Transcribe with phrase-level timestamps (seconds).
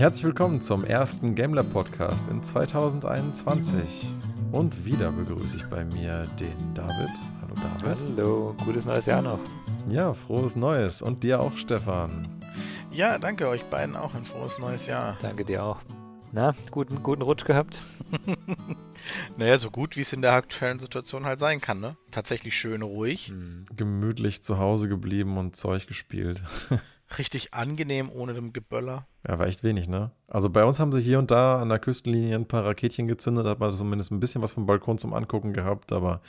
[0.00, 4.14] Herzlich willkommen zum ersten GameLab Podcast in 2021.
[4.50, 7.10] Und wieder begrüße ich bei mir den David.
[7.42, 7.98] Hallo David.
[8.16, 9.40] Hallo, gutes neues Jahr noch.
[9.90, 11.02] Ja, frohes Neues.
[11.02, 12.26] Und dir auch, Stefan.
[12.90, 15.18] Ja, danke euch beiden auch ein frohes neues Jahr.
[15.20, 15.82] Danke dir auch.
[16.32, 17.82] Na, guten, guten Rutsch gehabt?
[19.36, 21.98] naja, so gut wie es in der aktuellen Situation halt sein kann, ne?
[22.10, 23.28] Tatsächlich schön ruhig.
[23.28, 23.66] Hm.
[23.76, 26.42] Gemütlich zu Hause geblieben und Zeug gespielt.
[27.18, 29.06] Richtig angenehm ohne dem Geböller.
[29.26, 30.12] Ja, war echt wenig, ne?
[30.28, 33.46] Also bei uns haben sie hier und da an der Küstenlinie ein paar Raketchen gezündet,
[33.46, 36.22] hat man zumindest ein bisschen was vom Balkon zum Angucken gehabt, aber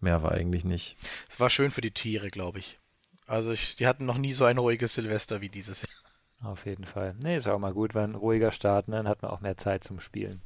[0.00, 0.96] mehr war eigentlich nicht.
[1.28, 2.78] Es war schön für die Tiere, glaube ich.
[3.26, 6.50] Also ich, die hatten noch nie so ein ruhiges Silvester wie dieses Jahr.
[6.52, 7.16] Auf jeden Fall.
[7.22, 8.96] Nee, ist auch mal gut, wenn ein ruhiger Start, ne?
[8.96, 10.42] dann hat man auch mehr Zeit zum Spielen.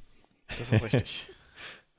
[0.47, 1.29] Das ist richtig.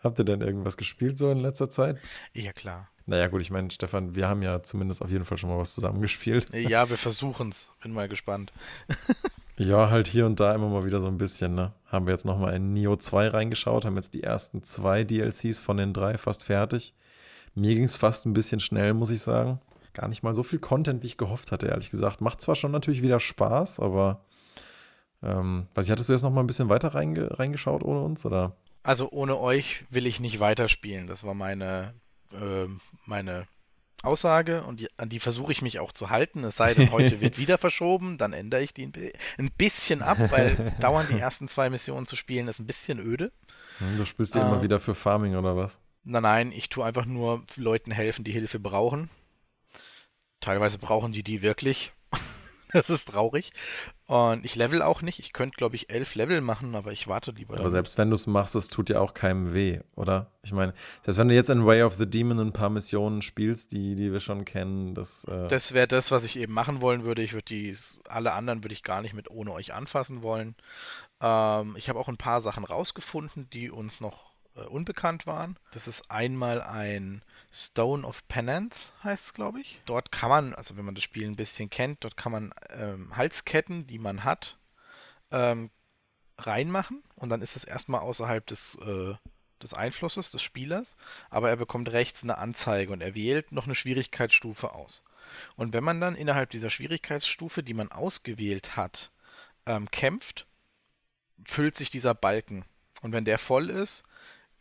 [0.04, 1.98] Habt ihr denn irgendwas gespielt so in letzter Zeit?
[2.34, 2.90] Ja, klar.
[3.06, 5.74] Naja, gut, ich meine, Stefan, wir haben ja zumindest auf jeden Fall schon mal was
[5.74, 6.48] zusammengespielt.
[6.54, 7.72] Ja, wir versuchen es.
[7.82, 8.52] Bin mal gespannt.
[9.58, 11.74] ja, halt hier und da immer mal wieder so ein bisschen, ne?
[11.86, 15.78] Haben wir jetzt nochmal in Neo 2 reingeschaut, haben jetzt die ersten zwei DLCs von
[15.78, 16.94] den drei fast fertig.
[17.54, 19.60] Mir ging es fast ein bisschen schnell, muss ich sagen.
[19.94, 22.22] Gar nicht mal so viel Content, wie ich gehofft hatte, ehrlich gesagt.
[22.22, 24.22] Macht zwar schon natürlich wieder Spaß, aber
[25.22, 28.26] ähm, weiß ich, hattest du jetzt noch mal ein bisschen weiter reinge reingeschaut ohne uns,
[28.26, 28.56] oder?
[28.84, 31.08] Also ohne euch will ich nicht weiterspielen.
[31.08, 31.94] Das war meine
[32.34, 32.68] äh,
[33.06, 33.48] meine
[34.04, 36.44] Aussage und die, an die versuche ich mich auch zu halten.
[36.44, 38.94] Es sei denn, heute wird wieder verschoben, dann ändere ich die ein,
[39.38, 43.32] ein bisschen ab, weil dauernd die ersten zwei Missionen zu spielen ist ein bisschen öde.
[43.78, 45.80] Hm, du spielst ja äh, immer wieder für Farming oder was?
[46.04, 49.10] Nein, nein, ich tue einfach nur Leuten helfen, die Hilfe brauchen.
[50.40, 51.94] Teilweise brauchen die die wirklich.
[52.74, 53.52] das ist traurig.
[54.08, 55.20] Und ich level auch nicht.
[55.20, 57.58] Ich könnte, glaube ich, elf Level machen, aber ich warte lieber.
[57.58, 60.32] Aber selbst wenn du es machst, es tut ja auch keinem weh, oder?
[60.44, 63.72] Ich meine, selbst wenn du jetzt in Way of the Demon ein paar Missionen spielst,
[63.72, 65.24] die, die wir schon kennen, das.
[65.26, 67.22] Äh das wäre das, was ich eben machen wollen würde.
[67.22, 67.76] Ich würde die,
[68.08, 70.56] alle anderen würde ich gar nicht mit ohne euch anfassen wollen.
[71.22, 75.58] Ähm, ich habe auch ein paar Sachen rausgefunden, die uns noch äh, unbekannt waren.
[75.72, 79.82] Das ist einmal ein Stone of Penance, heißt es, glaube ich.
[79.86, 83.16] Dort kann man, also wenn man das Spiel ein bisschen kennt, dort kann man ähm,
[83.16, 84.58] Halsketten, die man hat,
[85.32, 85.70] ähm,
[86.38, 89.14] reinmachen und dann ist es erstmal außerhalb des, äh,
[89.62, 90.98] des Einflusses des Spielers,
[91.30, 95.04] aber er bekommt rechts eine Anzeige und er wählt noch eine Schwierigkeitsstufe aus.
[95.56, 99.12] Und wenn man dann innerhalb dieser Schwierigkeitsstufe, die man ausgewählt hat,
[99.66, 100.48] ähm, kämpft,
[101.46, 102.66] füllt sich dieser Balken.
[103.02, 104.04] Und wenn der voll ist,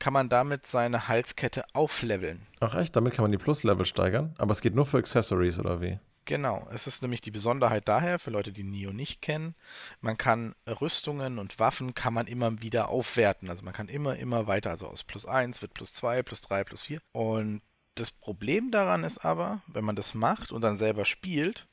[0.01, 2.45] kann man damit seine Halskette aufleveln.
[2.59, 4.35] Ach echt, damit kann man die Plus-Level steigern?
[4.39, 6.01] Aber es geht nur für Accessories oder wie?
[6.25, 9.55] Genau, es ist nämlich die Besonderheit daher, für Leute, die Neo nicht kennen,
[10.01, 13.49] man kann Rüstungen und Waffen kann man immer wieder aufwerten.
[13.51, 16.65] Also man kann immer, immer weiter, also aus plus 1 wird plus 2, plus 3,
[16.65, 17.01] plus 4.
[17.13, 17.63] Und
[17.95, 21.67] das Problem daran ist aber, wenn man das macht und dann selber spielt,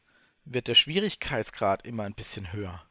[0.43, 2.81] wird der Schwierigkeitsgrad immer ein bisschen höher.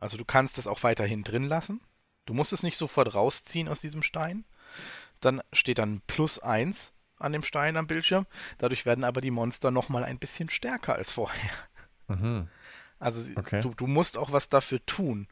[0.00, 1.80] Also du kannst es auch weiterhin drin lassen,
[2.28, 4.44] Du musst es nicht sofort rausziehen aus diesem Stein.
[5.20, 8.26] Dann steht dann plus 1 an dem Stein am Bildschirm.
[8.58, 11.50] Dadurch werden aber die Monster nochmal ein bisschen stärker als vorher.
[12.08, 12.48] Mhm.
[12.98, 13.62] Also okay.
[13.62, 15.26] du, du musst auch was dafür tun.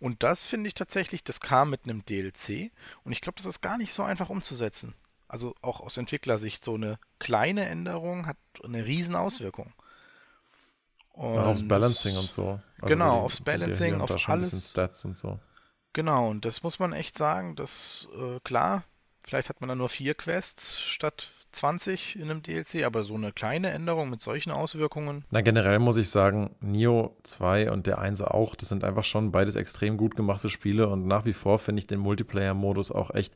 [0.00, 2.72] Und das finde ich tatsächlich, das kam mit einem DLC.
[3.04, 4.94] Und ich glaube, das ist gar nicht so einfach umzusetzen.
[5.28, 9.72] Also auch aus Entwicklersicht, so eine kleine Änderung hat eine riesen Auswirkung.
[11.12, 12.60] Und aufs Balancing und so.
[12.80, 14.70] Also genau, aufs Balancing, auf alles.
[14.70, 15.38] Stats und so.
[15.92, 18.84] Genau, und das muss man echt sagen, dass äh, klar,
[19.22, 23.32] vielleicht hat man dann nur vier Quests statt 20 in einem DLC, aber so eine
[23.32, 25.24] kleine Änderung mit solchen Auswirkungen.
[25.30, 29.32] Na, generell muss ich sagen, Nio 2 und der 1 auch, das sind einfach schon
[29.32, 33.34] beides extrem gut gemachte Spiele und nach wie vor finde ich den Multiplayer-Modus auch echt.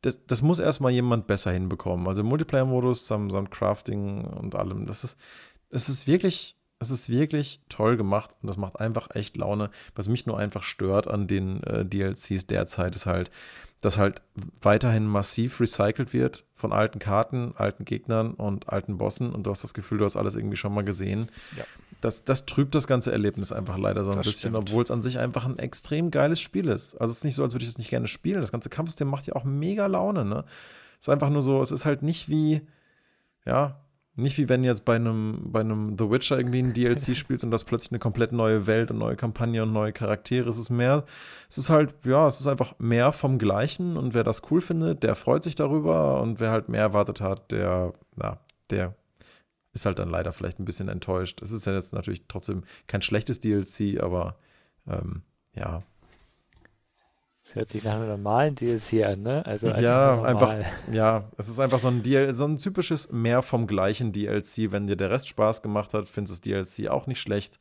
[0.00, 2.06] Das, das muss erstmal jemand besser hinbekommen.
[2.06, 5.18] Also Multiplayer-Modus samt, samt Crafting und allem, das ist,
[5.70, 9.70] das ist wirklich es ist wirklich toll gemacht und das macht einfach echt Laune.
[9.94, 13.30] Was mich nur einfach stört an den äh, DLCs derzeit ist halt,
[13.80, 14.22] dass halt
[14.60, 19.62] weiterhin massiv recycelt wird von alten Karten, alten Gegnern und alten Bossen und du hast
[19.62, 21.30] das Gefühl, du hast alles irgendwie schon mal gesehen.
[21.56, 21.64] Ja.
[22.00, 25.02] Das, das trübt das ganze Erlebnis einfach leider so ein das bisschen, obwohl es an
[25.02, 26.94] sich einfach ein extrem geiles Spiel ist.
[26.94, 28.40] Also es ist nicht so, als würde ich das nicht gerne spielen.
[28.40, 30.44] Das ganze Kampfsystem macht ja auch mega Laune, ne?
[31.00, 32.62] Es ist einfach nur so, es ist halt nicht wie,
[33.44, 33.80] ja,
[34.18, 37.50] nicht wie wenn jetzt bei einem, bei einem The Witcher irgendwie ein DLC spielst und
[37.50, 40.48] das plötzlich eine komplett neue Welt und neue Kampagne und neue Charaktere.
[40.48, 41.04] Es ist mehr,
[41.48, 45.02] es ist halt, ja, es ist einfach mehr vom Gleichen und wer das cool findet,
[45.02, 48.38] der freut sich darüber und wer halt mehr erwartet hat, der, na,
[48.70, 48.94] der
[49.72, 51.40] ist halt dann leider vielleicht ein bisschen enttäuscht.
[51.40, 54.36] Es ist ja jetzt natürlich trotzdem kein schlechtes DLC, aber
[54.88, 55.22] ähm,
[55.54, 55.82] ja,
[57.48, 59.44] das hört sich nach einem normalen DLC an, ne?
[59.46, 60.54] Also einfach ja, einfach,
[60.92, 64.70] ja, es ist einfach so ein, DL so ein typisches mehr vom gleichen DLC.
[64.70, 67.58] Wenn dir der Rest Spaß gemacht hat, findest du das DLC auch nicht schlecht.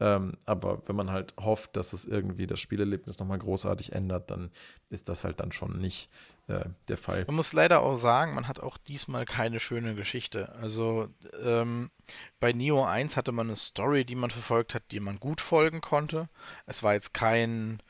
[0.00, 4.50] Ähm, aber wenn man halt hofft, dass es irgendwie das Spielerlebnis nochmal großartig ändert, dann
[4.90, 6.10] ist das halt dann schon nicht
[6.48, 7.24] äh, der Fall.
[7.26, 10.52] Man muss leider auch sagen, man hat auch diesmal keine schöne Geschichte.
[10.60, 11.08] Also
[11.42, 11.90] ähm,
[12.38, 15.80] bei Neo 1 hatte man eine Story, die man verfolgt hat, die man gut folgen
[15.80, 16.28] konnte.
[16.66, 17.80] Es war jetzt kein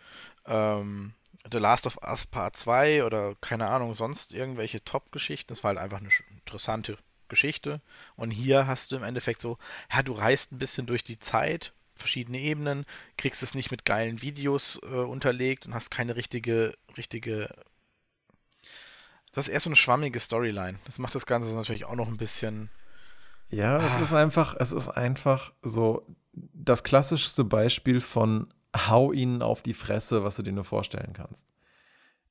[0.47, 1.15] ähm,
[1.51, 5.53] The Last of Us Part 2 oder keine Ahnung, sonst irgendwelche Top-Geschichten.
[5.53, 6.97] Es war halt einfach eine interessante
[7.29, 7.81] Geschichte.
[8.17, 9.59] Und hier hast du im Endeffekt so,
[9.93, 12.85] ja, du reist ein bisschen durch die Zeit, verschiedene Ebenen,
[13.17, 17.49] kriegst es nicht mit geilen Videos äh, unterlegt und hast keine richtige, richtige.
[19.33, 20.79] Du hast erst so eine schwammige Storyline.
[20.85, 22.69] Das macht das Ganze natürlich auch noch ein bisschen.
[23.49, 23.87] Ja, ah.
[23.87, 29.75] es ist einfach, es ist einfach so das klassischste Beispiel von hau ihnen auf die
[29.75, 31.47] Fresse, was du dir nur vorstellen kannst.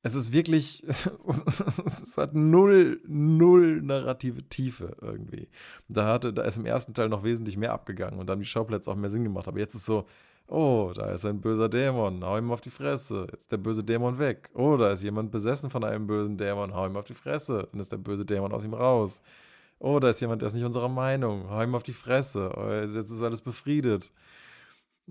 [0.03, 5.47] Es ist wirklich, es hat null, null narrative Tiefe irgendwie.
[5.87, 8.89] Da hatte, da ist im ersten Teil noch wesentlich mehr abgegangen und dann die Schauplätze
[8.89, 9.47] auch mehr Sinn gemacht.
[9.47, 10.07] Aber jetzt ist so,
[10.47, 13.27] oh, da ist ein böser Dämon, hau ihm auf die Fresse.
[13.31, 14.49] Jetzt ist der böse Dämon weg.
[14.55, 17.67] Oh, da ist jemand besessen von einem bösen Dämon, hau ihm auf die Fresse.
[17.71, 19.21] Dann ist der böse Dämon aus ihm raus.
[19.77, 22.51] Oh, da ist jemand, der ist nicht unserer Meinung, hau ihm auf die Fresse.
[22.55, 24.11] Oh, jetzt ist alles befriedet.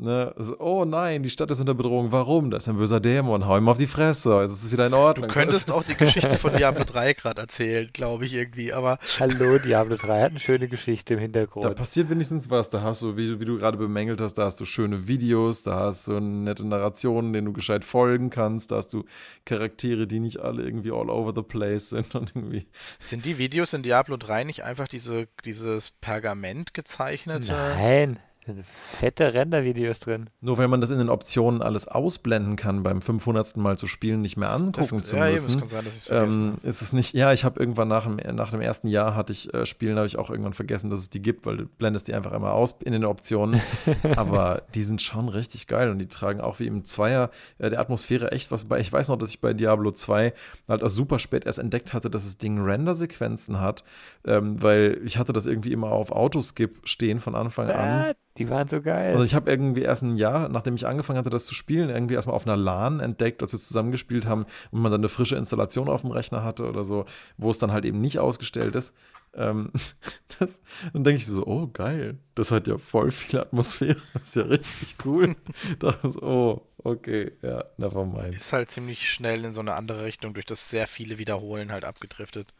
[0.01, 0.33] Ne?
[0.35, 2.11] Also, oh nein, die Stadt ist unter Bedrohung.
[2.11, 2.51] Warum?
[2.51, 3.47] Da ist ein böser Dämon.
[3.47, 4.41] Hau ihm auf die Fresse.
[4.43, 5.29] Ist es wieder in Ordnung.
[5.29, 8.73] Du könntest auch die Geschichte von Diablo 3 gerade erzählen, glaube ich irgendwie.
[8.73, 11.67] Aber Hallo, Diablo 3 hat eine schöne Geschichte im Hintergrund.
[11.67, 12.71] Da passiert wenigstens was.
[12.71, 15.77] Da hast du, wie, wie du gerade bemängelt hast, da hast du schöne Videos, da
[15.77, 18.73] hast du nette Narrationen, denen du gescheit folgen kannst.
[18.73, 19.05] Da hast du
[19.45, 22.67] Charaktere, die nicht alle irgendwie all over the place sind und irgendwie.
[23.01, 27.53] Sind die Videos in Diablo 3 nicht einfach diese, dieses Pergament gezeichnete?
[27.53, 28.19] Nein.
[28.65, 30.31] Fette Render-Videos drin.
[30.41, 33.57] Nur weil man das in den Optionen alles ausblenden kann, beim 500.
[33.57, 35.59] Mal zu spielen, nicht mehr angucken das, zu ja, müssen.
[35.59, 38.89] Eben, sein, ähm, ist es nicht, ja, ich habe irgendwann nach dem, nach dem ersten
[38.89, 41.59] Jahr hatte ich äh, Spielen, habe ich auch irgendwann vergessen, dass es die gibt, weil
[41.59, 43.61] du blendest die einfach immer aus in den Optionen.
[44.17, 47.81] Aber die sind schon richtig geil und die tragen auch wie im Zweier äh, der
[47.81, 48.81] Atmosphäre echt was bei.
[48.81, 50.33] Ich weiß noch, dass ich bei Diablo 2
[50.69, 53.85] halt auch super spät erst entdeckt hatte, dass das Ding Render-Sequenzen hat,
[54.25, 58.15] ähm, weil ich hatte das irgendwie immer auf Autoskip stehen von Anfang an.
[58.41, 59.13] Die waren so geil.
[59.13, 62.15] Also ich habe irgendwie erst ein Jahr, nachdem ich angefangen hatte, das zu spielen, irgendwie
[62.15, 65.91] erstmal auf einer LAN entdeckt, als wir zusammengespielt haben und man dann eine frische Installation
[65.91, 67.05] auf dem Rechner hatte oder so,
[67.37, 68.95] wo es dann halt eben nicht ausgestellt ist.
[69.35, 69.73] Ähm,
[70.39, 70.59] das,
[70.95, 74.43] dann denke ich so, oh geil, das hat ja voll viel Atmosphäre, das ist ja
[74.45, 75.37] richtig cool.
[75.79, 78.37] das, oh, okay, ja, never mind.
[78.37, 81.85] Ist halt ziemlich schnell in so eine andere Richtung durch das sehr viele Wiederholen halt
[81.85, 82.55] abgedriftet.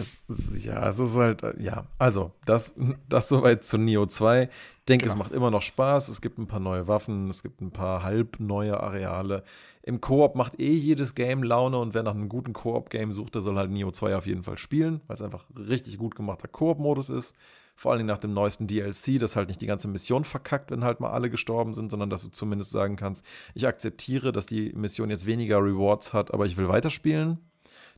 [0.00, 2.74] Es, ja, es ist halt, äh, ja, also, das,
[3.08, 4.44] das soweit zu Neo 2.
[4.44, 4.48] Ich
[4.88, 5.12] denke, genau.
[5.12, 6.08] es macht immer noch Spaß.
[6.08, 9.44] Es gibt ein paar neue Waffen, es gibt ein paar halb neue Areale.
[9.82, 13.42] Im Koop macht eh jedes Game Laune und wer nach einem guten Koop-Game sucht, der
[13.42, 17.08] soll halt Neo 2 auf jeden Fall spielen, weil es einfach richtig gut gemachter Koop-Modus
[17.08, 17.34] ist.
[17.76, 21.00] Vor allem nach dem neuesten DLC, dass halt nicht die ganze Mission verkackt, wenn halt
[21.00, 23.24] mal alle gestorben sind, sondern dass du zumindest sagen kannst,
[23.54, 27.38] ich akzeptiere, dass die Mission jetzt weniger Rewards hat, aber ich will weiterspielen,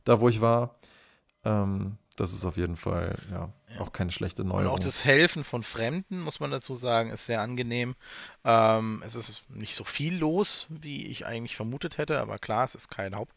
[0.05, 0.75] da wo ich war.
[1.45, 4.65] Ähm, das ist auf jeden Fall ja, ja, auch keine schlechte Neuerung.
[4.65, 7.95] Und auch das Helfen von Fremden, muss man dazu sagen, ist sehr angenehm.
[8.43, 12.75] Ähm, es ist nicht so viel los, wie ich eigentlich vermutet hätte, aber klar, es
[12.75, 13.33] ist kein Haupt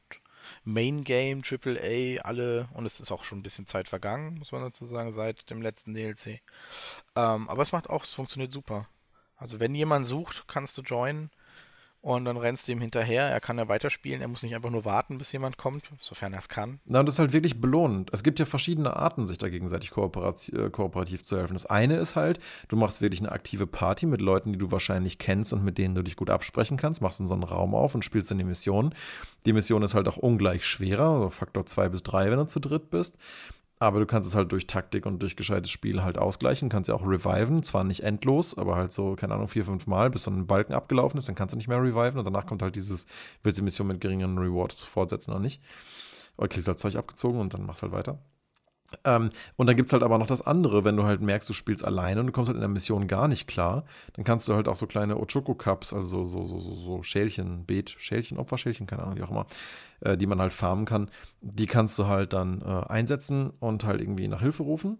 [0.64, 4.62] Main Game, AAA, alle, und es ist auch schon ein bisschen Zeit vergangen, muss man
[4.62, 6.41] dazu sagen, seit dem letzten DLC.
[7.17, 8.88] Ähm, aber es macht auch, es funktioniert super.
[9.36, 11.31] Also wenn jemand sucht, kannst du joinen
[12.06, 13.25] und dann rennst du ihm hinterher.
[13.25, 14.20] Er kann ja weiterspielen.
[14.20, 16.79] Er muss nicht einfach nur warten, bis jemand kommt, sofern er es kann.
[16.84, 18.10] Na, und das ist halt wirklich belohnend.
[18.13, 21.55] Es gibt ja verschiedene Arten, sich da gegenseitig kooperativ, äh, kooperativ zu helfen.
[21.55, 25.19] Das eine ist halt, du machst wirklich eine aktive Party mit Leuten, die du wahrscheinlich
[25.19, 27.03] kennst und mit denen du dich gut absprechen kannst.
[27.03, 28.94] Machst in so einen Raum auf und spielst in die Mission.
[29.44, 32.60] Die Mission ist halt auch ungleich schwerer, also Faktor 2 bis 3, wenn du zu
[32.60, 33.19] dritt bist.
[33.78, 36.70] Aber du kannst es halt durch Taktik und durch gescheites Spiel halt ausgleichen.
[36.70, 37.62] Kannst ja auch reviven.
[37.62, 40.72] Zwar nicht endlos, aber halt so, keine Ahnung, vier, fünf Mal, bis so ein Balken
[40.72, 41.28] abgelaufen ist.
[41.28, 42.18] Dann kannst du nicht mehr reviven.
[42.18, 43.06] Und danach kommt halt dieses,
[43.42, 45.60] willst du die Mission mit geringeren Rewards fortsetzen oder nicht.
[46.38, 48.18] Oder kriegst halt Zeug abgezogen und dann machst halt weiter.
[49.05, 51.52] Ähm, und dann gibt es halt aber noch das andere, wenn du halt merkst, du
[51.52, 54.55] spielst alleine und du kommst halt in der Mission gar nicht klar, dann kannst du
[54.55, 59.02] halt auch so kleine Ochoko-Cups, also so, so, so, so Schälchen, Beet, Schälchen, Opferschälchen, keine
[59.02, 59.46] Ahnung, wie auch immer,
[60.00, 64.00] äh, die man halt farmen kann, die kannst du halt dann äh, einsetzen und halt
[64.00, 64.98] irgendwie nach Hilfe rufen.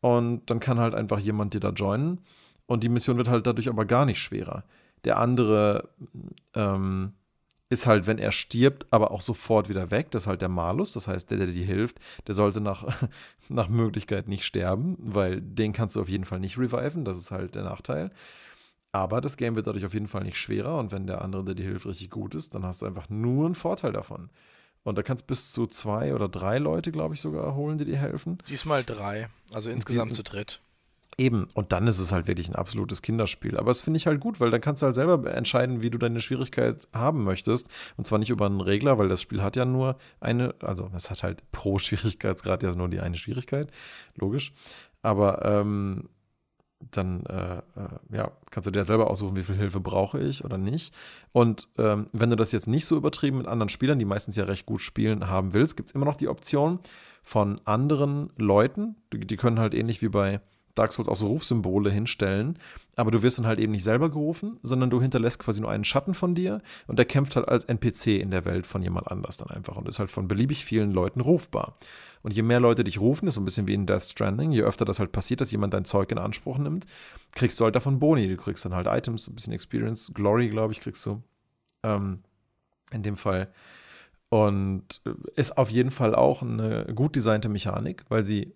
[0.00, 2.20] Und dann kann halt einfach jemand dir da joinen.
[2.66, 4.64] Und die Mission wird halt dadurch aber gar nicht schwerer.
[5.04, 5.88] Der andere,
[6.54, 7.14] ähm,
[7.68, 10.10] ist halt, wenn er stirbt, aber auch sofort wieder weg.
[10.10, 10.92] Das ist halt der Malus.
[10.92, 13.08] Das heißt, der, der dir hilft, der sollte nach,
[13.48, 17.04] nach Möglichkeit nicht sterben, weil den kannst du auf jeden Fall nicht reviven.
[17.04, 18.10] Das ist halt der Nachteil.
[18.92, 20.78] Aber das Game wird dadurch auf jeden Fall nicht schwerer.
[20.78, 23.46] Und wenn der andere, der dir hilft, richtig gut ist, dann hast du einfach nur
[23.46, 24.30] einen Vorteil davon.
[24.84, 27.84] Und da kannst du bis zu zwei oder drei Leute, glaube ich, sogar holen, die
[27.84, 28.38] dir helfen.
[28.48, 29.28] Diesmal drei.
[29.52, 30.60] Also insgesamt zu dritt.
[31.18, 33.56] Eben, und dann ist es halt wirklich ein absolutes Kinderspiel.
[33.56, 35.96] Aber das finde ich halt gut, weil dann kannst du halt selber entscheiden, wie du
[35.96, 37.70] deine Schwierigkeit haben möchtest.
[37.96, 41.10] Und zwar nicht über einen Regler, weil das Spiel hat ja nur eine, also es
[41.10, 43.70] hat halt pro Schwierigkeitsgrad ja nur die eine Schwierigkeit,
[44.14, 44.52] logisch.
[45.00, 46.10] Aber ähm,
[46.90, 47.62] dann äh, äh,
[48.16, 50.94] ja, kannst du dir selber aussuchen, wie viel Hilfe brauche ich oder nicht.
[51.32, 54.44] Und ähm, wenn du das jetzt nicht so übertrieben mit anderen Spielern, die meistens ja
[54.44, 56.80] recht gut spielen, haben willst, gibt es immer noch die Option
[57.22, 58.96] von anderen Leuten.
[59.14, 60.42] Die, die können halt ähnlich wie bei
[60.76, 62.58] Dark Souls auch so Rufsymbole hinstellen,
[62.94, 65.84] aber du wirst dann halt eben nicht selber gerufen, sondern du hinterlässt quasi nur einen
[65.84, 69.36] Schatten von dir und der kämpft halt als NPC in der Welt von jemand anders
[69.36, 71.76] dann einfach und ist halt von beliebig vielen Leuten rufbar.
[72.22, 74.62] Und je mehr Leute dich rufen, ist so ein bisschen wie in Death Stranding, je
[74.62, 76.86] öfter das halt passiert, dass jemand dein Zeug in Anspruch nimmt,
[77.32, 78.28] kriegst du halt davon Boni.
[78.28, 81.22] Du kriegst dann halt Items, ein bisschen Experience, Glory, glaube ich, kriegst du.
[81.82, 82.20] Ähm,
[82.90, 83.48] in dem Fall.
[84.28, 88.55] Und äh, ist auf jeden Fall auch eine gut designte Mechanik, weil sie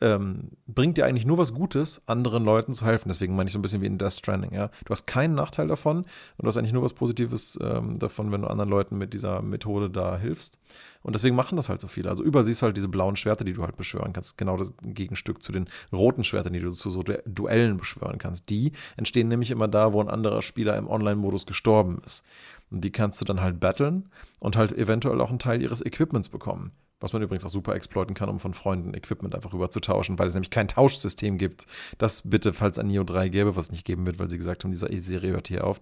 [0.00, 3.08] ähm, bringt dir eigentlich nur was Gutes, anderen Leuten zu helfen.
[3.08, 4.68] Deswegen meine ich so ein bisschen wie in Death Stranding, ja.
[4.84, 6.06] Du hast keinen Nachteil davon und
[6.42, 9.90] du hast eigentlich nur was Positives ähm, davon, wenn du anderen Leuten mit dieser Methode
[9.90, 10.58] da hilfst.
[11.02, 12.08] Und deswegen machen das halt so viele.
[12.08, 14.38] Also überall siehst du halt diese blauen Schwerter, die du halt beschwören kannst.
[14.38, 18.48] Genau das Gegenstück zu den roten Schwertern, die du zu so Duellen beschwören kannst.
[18.48, 22.24] Die entstehen nämlich immer da, wo ein anderer Spieler im Online-Modus gestorben ist.
[22.70, 24.08] Und die kannst du dann halt battlen
[24.38, 26.72] und halt eventuell auch einen Teil ihres Equipments bekommen.
[27.04, 30.18] Was man übrigens auch super exploiten kann, um von Freunden Equipment einfach rüber zu tauschen,
[30.18, 31.66] weil es nämlich kein Tauschsystem gibt.
[31.98, 34.64] Das bitte, falls ein Neo 3 gäbe, was es nicht geben wird, weil sie gesagt
[34.64, 35.80] haben, diese Serie hört hier auf.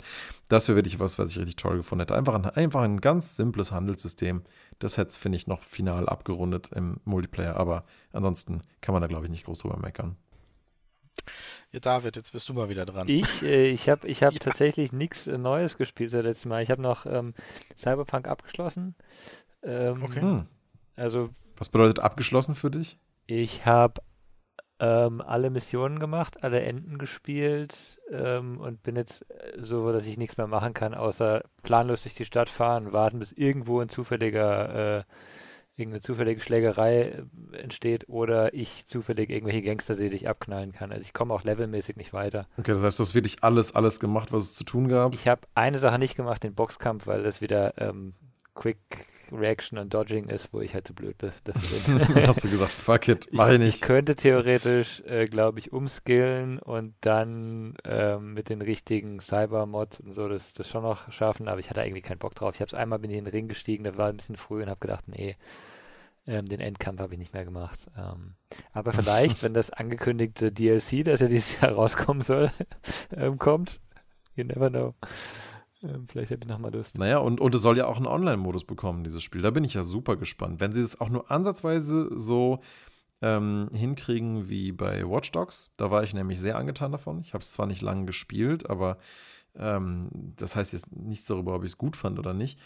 [0.48, 2.16] Das wäre wirklich was, was ich richtig toll gefunden hätte.
[2.16, 4.42] Einfach ein, einfach ein ganz simples Handelssystem.
[4.80, 7.56] Das hätte es, finde ich, noch final abgerundet im Multiplayer.
[7.56, 10.16] Aber ansonsten kann man da, glaube ich, nicht groß drüber meckern.
[11.70, 13.08] Ja, David, jetzt bist du mal wieder dran.
[13.08, 14.40] Ich, äh, ich habe ich hab ja.
[14.40, 16.64] tatsächlich nichts äh, Neues gespielt das letzte Mal.
[16.64, 17.32] Ich habe noch ähm,
[17.76, 18.96] Cyberpunk abgeschlossen.
[19.62, 20.20] Ähm, okay.
[20.20, 20.46] Hm.
[20.96, 21.30] Also.
[21.56, 22.98] Was bedeutet abgeschlossen für dich?
[23.26, 24.00] Ich habe
[24.82, 29.24] ähm, alle Missionen gemacht, alle Enden gespielt ähm, und bin jetzt
[29.56, 33.30] so, dass ich nichts mehr machen kann, außer planlos durch die Stadt fahren, warten, bis
[33.30, 35.04] irgendwo ein zufälliger, äh,
[35.76, 37.02] irgendeine zufällige Schlägerei
[37.52, 40.90] äh, entsteht oder ich zufällig irgendwelche Gangster sehe, die ich abknallen kann.
[40.90, 42.48] Also ich komme auch levelmäßig nicht weiter.
[42.58, 45.14] Okay, das heißt, du hast wirklich alles, alles gemacht, was es zu tun gab?
[45.14, 48.14] Ich habe eine Sache nicht gemacht, den Boxkampf, weil das wieder ähm,
[48.54, 48.78] Quick
[49.32, 52.26] Reaction und Dodging ist, wo ich halt zu blöd dafür bin.
[52.26, 53.74] Hast du gesagt, fuck it, mach ich, ich nicht.
[53.76, 60.12] Ich könnte theoretisch, äh, glaube ich, umskillen und dann ähm, mit den richtigen Cyber-Mods und
[60.12, 62.54] so das, das schon noch schaffen, aber ich hatte irgendwie keinen Bock drauf.
[62.54, 64.62] Ich habe es einmal bin ich in den Ring gestiegen, da war ein bisschen früh
[64.62, 65.36] und habe gedacht, nee,
[66.26, 67.80] ähm, den Endkampf habe ich nicht mehr gemacht.
[67.96, 68.34] Ähm,
[68.72, 72.52] aber vielleicht, wenn das angekündigte DLC, das ja dieses Jahr rauskommen soll,
[73.16, 73.80] ähm, kommt,
[74.36, 74.94] you never know.
[75.82, 76.96] Ähm, vielleicht habe ich nochmal Lust.
[76.96, 79.42] Naja, und, und es soll ja auch einen Online-Modus bekommen, dieses Spiel.
[79.42, 80.60] Da bin ich ja super gespannt.
[80.60, 82.60] Wenn sie es auch nur ansatzweise so
[83.20, 87.20] ähm, hinkriegen wie bei Watch Dogs, da war ich nämlich sehr angetan davon.
[87.20, 88.98] Ich habe es zwar nicht lange gespielt, aber
[89.56, 92.58] ähm, das heißt jetzt nichts darüber, ob ich es gut fand oder nicht.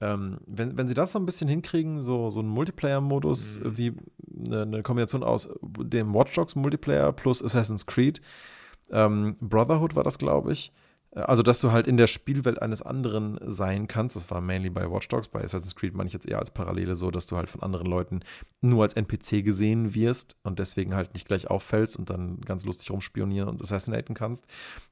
[0.00, 3.78] Ähm, wenn, wenn sie das so ein bisschen hinkriegen, so, so einen Multiplayer-Modus mhm.
[3.78, 3.92] wie
[4.46, 8.20] eine, eine, Kombination aus dem Watch Dogs Multiplayer plus Assassin's Creed,
[8.90, 10.72] ähm, Brotherhood war das, glaube ich,
[11.14, 14.16] also, dass du halt in der Spielwelt eines anderen sein kannst.
[14.16, 15.28] Das war mainly bei Watch Dogs.
[15.28, 17.86] Bei Assassin's Creed meine ich jetzt eher als Parallele so, dass du halt von anderen
[17.86, 18.20] Leuten
[18.60, 22.90] nur als NPC gesehen wirst und deswegen halt nicht gleich auffällst und dann ganz lustig
[22.90, 24.44] rumspionieren und assassinaten kannst.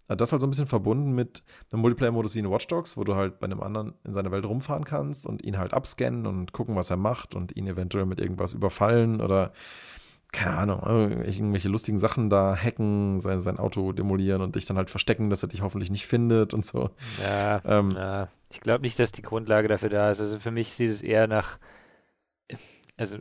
[0.07, 3.03] Äh, das halt so ein bisschen verbunden mit einem Multiplayer-Modus wie in Watch Dogs, wo
[3.03, 6.53] du halt bei einem anderen in seiner Welt rumfahren kannst und ihn halt abscannen und
[6.53, 9.53] gucken, was er macht und ihn eventuell mit irgendwas überfallen oder
[10.33, 10.81] keine Ahnung,
[11.23, 15.43] irgendwelche lustigen Sachen da hacken, sein, sein Auto demolieren und dich dann halt verstecken, dass
[15.43, 16.91] er dich hoffentlich nicht findet und so.
[17.23, 18.29] Ja, ähm, ja.
[18.51, 20.21] ich glaube nicht, dass die Grundlage dafür da ist.
[20.21, 21.59] Also für mich sieht es eher nach,
[22.97, 23.19] also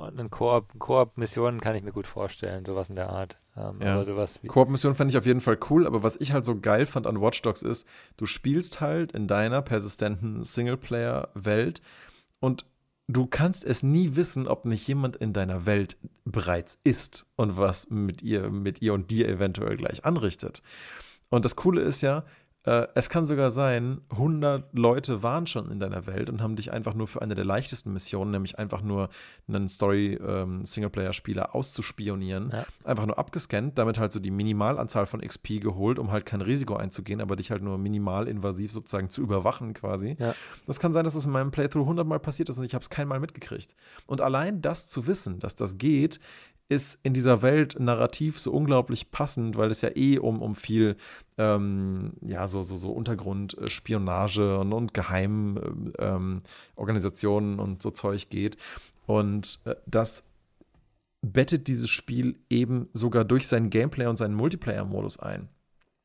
[0.00, 3.38] einen Koop-Missionen kann ich mir gut vorstellen, sowas in der Art.
[3.56, 4.02] Ähm, ja.
[4.48, 7.20] Koop-Missionen fände ich auf jeden Fall cool, aber was ich halt so geil fand an
[7.20, 11.82] Watch Dogs ist, du spielst halt in deiner persistenten Singleplayer-Welt
[12.40, 12.66] und
[13.12, 17.90] du kannst es nie wissen, ob nicht jemand in deiner Welt bereits ist und was
[17.90, 20.62] mit ihr, mit ihr und dir eventuell gleich anrichtet.
[21.28, 22.24] Und das Coole ist ja,
[22.64, 26.72] äh, es kann sogar sein, 100 Leute waren schon in deiner Welt und haben dich
[26.72, 29.08] einfach nur für eine der leichtesten Missionen, nämlich einfach nur
[29.48, 32.64] einen Story-Singleplayer-Spieler ähm, auszuspionieren, ja.
[32.84, 36.76] einfach nur abgescannt, damit halt so die Minimalanzahl von XP geholt, um halt kein Risiko
[36.76, 40.14] einzugehen, aber dich halt nur minimal invasiv sozusagen zu überwachen quasi.
[40.18, 40.34] Ja.
[40.66, 42.82] Das kann sein, dass es in meinem Playthrough 100 Mal passiert ist und ich habe
[42.82, 43.74] es kein Mal mitgekriegt.
[44.06, 46.20] Und allein das zu wissen, dass das geht,
[46.72, 50.96] ist in dieser Welt narrativ so unglaublich passend, weil es ja eh um, um viel,
[51.38, 58.56] ähm, ja, so, so, so Untergrundspionage und, und Geheimorganisationen ähm, und so Zeug geht.
[59.06, 60.24] Und äh, das
[61.20, 65.48] bettet dieses Spiel eben sogar durch sein Gameplay und seinen Multiplayer-Modus ein.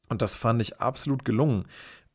[0.10, 1.66] Und das fand ich absolut gelungen.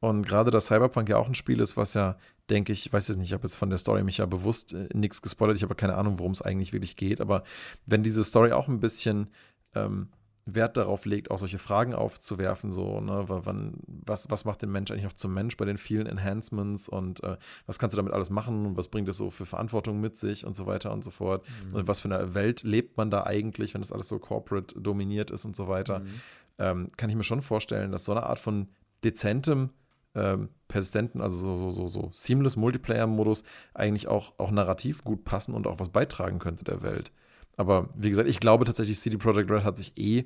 [0.01, 2.17] Und gerade da Cyberpunk ja auch ein Spiel ist, was ja,
[2.53, 4.89] denke ich, weiß jetzt nicht, ich habe jetzt von der Story mich ja bewusst äh,
[4.95, 7.43] nichts gespoilert, ich habe keine Ahnung, worum es eigentlich wirklich geht, aber
[7.87, 9.29] wenn diese Story auch ein bisschen
[9.75, 10.09] ähm,
[10.45, 14.91] Wert darauf legt, auch solche Fragen aufzuwerfen, so, ne, wann, was, was macht den Mensch
[14.91, 18.29] eigentlich noch zum Mensch bei den vielen Enhancements und äh, was kannst du damit alles
[18.29, 21.13] machen und was bringt das so für Verantwortung mit sich und so weiter und so
[21.13, 21.47] fort.
[21.69, 21.77] Mhm.
[21.77, 25.31] Und was für eine Welt lebt man da eigentlich, wenn das alles so corporate dominiert
[25.31, 26.01] ist und so weiter.
[26.01, 26.21] Mhm.
[26.59, 28.69] Ähm, kann ich mir schon vorstellen, dass so eine Art von
[29.05, 29.71] dezentem
[30.15, 35.55] ähm, persistenten, also so, so, so, so seamless Multiplayer-Modus eigentlich auch, auch narrativ gut passen
[35.55, 37.13] und auch was beitragen könnte der Welt.
[37.57, 40.25] Aber wie gesagt, ich glaube tatsächlich, CD Projekt Red hat sich eh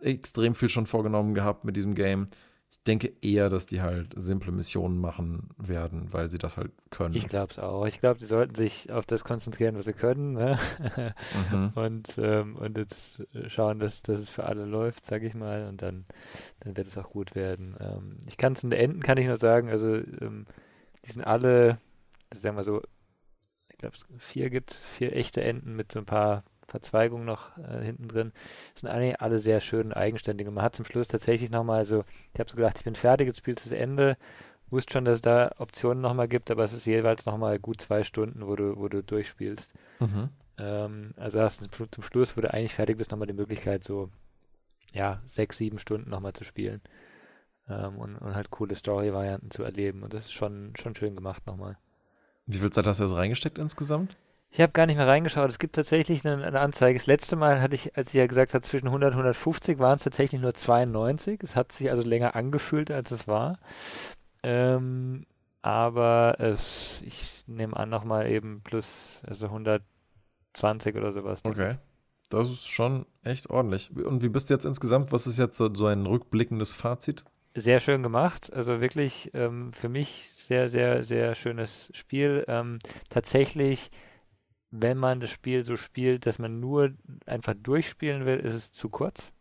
[0.00, 2.26] extrem viel schon vorgenommen gehabt mit diesem Game.
[2.70, 7.14] Ich denke eher, dass die halt simple Missionen machen werden, weil sie das halt können.
[7.14, 7.84] Ich glaube es auch.
[7.86, 10.32] Ich glaube, die sollten sich auf das konzentrieren, was sie können.
[10.32, 10.58] Ne?
[11.50, 11.72] Mhm.
[11.74, 15.66] und, ähm, und jetzt schauen, dass, dass es für alle läuft, sage ich mal.
[15.68, 16.06] Und dann,
[16.60, 17.76] dann wird es auch gut werden.
[17.80, 20.46] Ähm, ich kann es in der Enden, kann ich nur sagen, also ähm,
[21.04, 21.78] die sind alle,
[22.32, 22.82] sagen wir so,
[23.68, 27.82] ich glaube, vier gibt es, vier echte Enden mit so ein paar Verzweigung noch äh,
[27.82, 28.32] hinten drin.
[28.72, 30.46] Das sind eigentlich alle sehr schön eigenständig.
[30.46, 33.26] Und man hat zum Schluss tatsächlich nochmal so, ich habe so gedacht, ich bin fertig,
[33.26, 34.16] jetzt spielst du das Ende.
[34.70, 38.04] Wusste schon, dass es da Optionen nochmal gibt, aber es ist jeweils nochmal gut zwei
[38.04, 39.74] Stunden, wo du, wo du durchspielst.
[39.98, 40.28] Mhm.
[40.58, 44.10] Ähm, also hast du zum Schluss, wo du eigentlich fertig bist, nochmal die Möglichkeit, so
[44.92, 46.80] ja, sechs, sieben Stunden nochmal zu spielen.
[47.68, 50.02] Ähm, und, und halt coole Story-Varianten zu erleben.
[50.04, 51.76] Und das ist schon, schon schön gemacht nochmal.
[52.46, 54.16] Wie viel Zeit hast du also reingesteckt insgesamt?
[54.52, 55.48] Ich habe gar nicht mehr reingeschaut.
[55.48, 56.98] Es gibt tatsächlich eine, eine, Anzeige.
[56.98, 59.96] Das letzte Mal hatte ich, als ich ja gesagt habe, zwischen 100 und 150 waren
[59.96, 61.40] es tatsächlich nur 92.
[61.42, 63.58] Es hat sich also länger angefühlt, als es war.
[64.42, 65.24] Ähm,
[65.62, 71.40] aber es, ich nehme an, nochmal eben plus also 120 oder sowas.
[71.44, 71.76] Okay.
[72.28, 73.90] Das ist schon echt ordentlich.
[73.96, 75.12] Und wie bist du jetzt insgesamt?
[75.12, 77.24] Was ist jetzt so ein rückblickendes Fazit?
[77.54, 78.52] Sehr schön gemacht.
[78.52, 82.44] Also wirklich ähm, für mich sehr, sehr, sehr schönes Spiel.
[82.48, 82.78] Ähm,
[83.10, 83.90] tatsächlich
[84.70, 86.92] wenn man das Spiel so spielt, dass man nur
[87.26, 89.32] einfach durchspielen will, ist es zu kurz.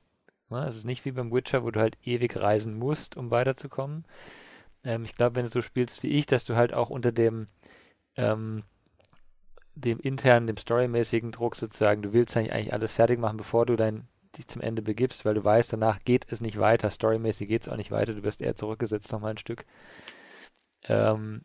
[0.49, 4.05] Es ist nicht wie beim Witcher, wo du halt ewig reisen musst, um weiterzukommen.
[4.83, 7.47] Ähm, ich glaube, wenn du so spielst wie ich, dass du halt auch unter dem,
[8.15, 8.63] ähm,
[9.75, 14.07] dem internen, dem storymäßigen Druck sozusagen, du willst eigentlich alles fertig machen, bevor du dein,
[14.37, 17.69] dich zum Ende begibst, weil du weißt, danach geht es nicht weiter, storymäßig geht es
[17.69, 19.65] auch nicht weiter, du wirst eher zurückgesetzt nochmal ein Stück.
[20.83, 21.43] Ähm,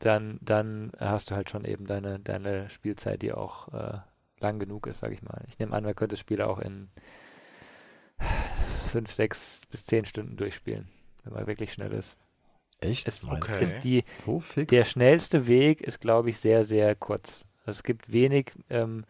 [0.00, 3.98] dann, dann hast du halt schon eben deine, deine Spielzeit, die auch äh,
[4.40, 5.44] lang genug ist, sag ich mal.
[5.48, 6.88] Ich nehme an, man könnte das Spiel auch in
[8.90, 10.88] fünf, sechs bis zehn Stunden durchspielen,
[11.24, 12.16] wenn man wirklich schnell ist.
[12.80, 13.06] Echt?
[13.06, 13.62] Es, okay.
[13.62, 14.70] ist die, so fix?
[14.70, 17.44] Der schnellste Weg ist, glaube ich, sehr, sehr kurz.
[17.66, 19.04] Es gibt wenig, ähm,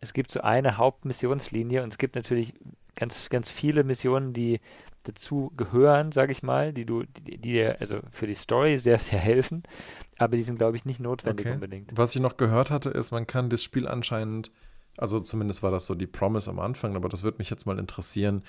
[0.00, 2.54] es gibt so eine Hauptmissionslinie und es gibt natürlich
[2.94, 4.60] ganz, ganz viele Missionen, die
[5.04, 8.98] dazu gehören, sage ich mal, die du, die, die dir also für die Story sehr,
[8.98, 9.62] sehr helfen,
[10.18, 11.54] aber die sind, glaube ich, nicht notwendig okay.
[11.54, 11.96] unbedingt.
[11.96, 14.50] Was ich noch gehört hatte, ist, man kann das Spiel anscheinend,
[14.96, 17.78] also zumindest war das so die Promise am Anfang, aber das würde mich jetzt mal
[17.78, 18.42] interessieren,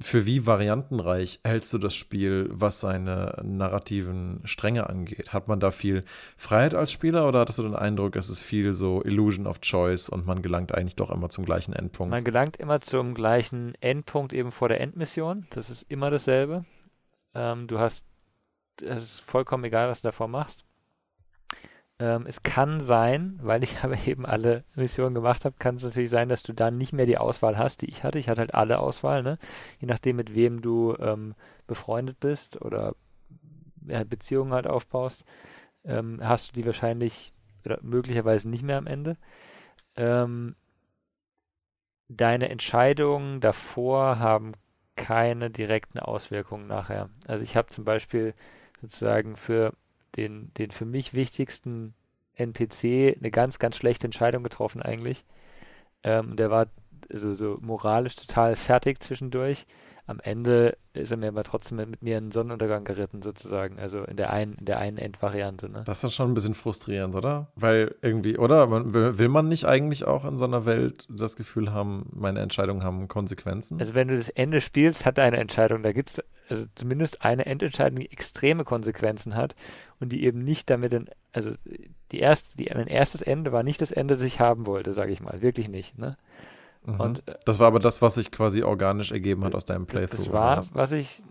[0.00, 5.32] für wie variantenreich hältst du das Spiel, was seine narrativen Stränge angeht?
[5.32, 6.04] Hat man da viel
[6.36, 10.08] Freiheit als Spieler oder hattest du den Eindruck, es ist viel so Illusion of Choice
[10.08, 12.10] und man gelangt eigentlich doch immer zum gleichen Endpunkt?
[12.10, 15.46] Man gelangt immer zum gleichen Endpunkt eben vor der Endmission.
[15.50, 16.64] Das ist immer dasselbe.
[17.34, 18.04] Ähm, du hast,
[18.80, 20.64] es ist vollkommen egal, was du davor machst.
[22.02, 26.10] Ähm, es kann sein, weil ich aber eben alle Missionen gemacht habe, kann es natürlich
[26.10, 28.18] sein, dass du dann nicht mehr die Auswahl hast, die ich hatte.
[28.18, 29.38] Ich hatte halt alle Auswahl, ne?
[29.78, 31.34] Je nachdem, mit wem du ähm,
[31.68, 32.96] befreundet bist oder
[33.86, 35.24] ja, Beziehungen halt aufbaust,
[35.84, 37.32] ähm, hast du die wahrscheinlich
[37.64, 39.16] oder möglicherweise nicht mehr am Ende.
[39.94, 40.56] Ähm,
[42.08, 44.54] deine Entscheidungen davor haben
[44.96, 47.10] keine direkten Auswirkungen nachher.
[47.28, 48.34] Also ich habe zum Beispiel
[48.80, 49.72] sozusagen für
[50.16, 51.94] den, den für mich wichtigsten
[52.34, 55.24] NPC eine ganz, ganz schlechte Entscheidung getroffen eigentlich.
[56.02, 56.66] Ähm, der war
[57.12, 59.66] also so moralisch total fertig zwischendurch
[60.06, 63.78] am Ende ist er mir aber trotzdem mit mir in den Sonnenuntergang geritten, sozusagen.
[63.78, 65.70] Also in der einen, in der einen Endvariante.
[65.70, 65.84] Ne?
[65.86, 67.48] Das ist dann schon ein bisschen frustrierend, oder?
[67.54, 68.66] Weil irgendwie, oder?
[68.66, 72.82] Man, will man nicht eigentlich auch in so einer Welt das Gefühl haben, meine Entscheidungen
[72.82, 73.78] haben Konsequenzen?
[73.80, 77.46] Also wenn du das Ende spielst, hat eine Entscheidung, da gibt es also zumindest eine
[77.46, 79.54] Endentscheidung, die extreme Konsequenzen hat
[80.00, 81.52] und die eben nicht damit, in, also
[82.10, 85.12] die erste, die, mein erstes Ende war nicht das Ende, das ich haben wollte, sage
[85.12, 85.40] ich mal.
[85.40, 86.18] Wirklich nicht, ne?
[86.84, 87.00] Mhm.
[87.00, 90.24] Und, äh, das war aber das, was sich quasi organisch ergeben hat aus deinem Playthrough.
[90.24, 90.74] Das war, was?
[90.74, 91.22] was sich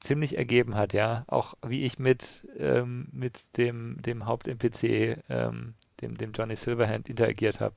[0.00, 1.24] ziemlich ergeben hat, ja.
[1.26, 7.60] Auch wie ich mit, ähm, mit dem, dem Haupt-NPC, ähm, dem, dem Johnny Silverhand, interagiert
[7.60, 7.74] habe.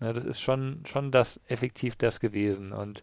[0.00, 2.72] Ne, das ist schon, schon das effektiv das gewesen.
[2.72, 3.02] Und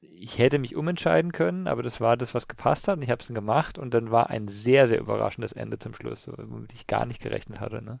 [0.00, 3.20] ich hätte mich umentscheiden können, aber das war das, was gepasst hat und ich habe
[3.20, 6.86] es dann gemacht und dann war ein sehr, sehr überraschendes Ende zum Schluss, womit ich
[6.86, 7.82] gar nicht gerechnet hatte.
[7.82, 8.00] Ne?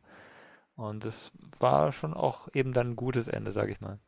[0.76, 3.98] Und das war schon auch eben dann ein gutes Ende, sage ich mal.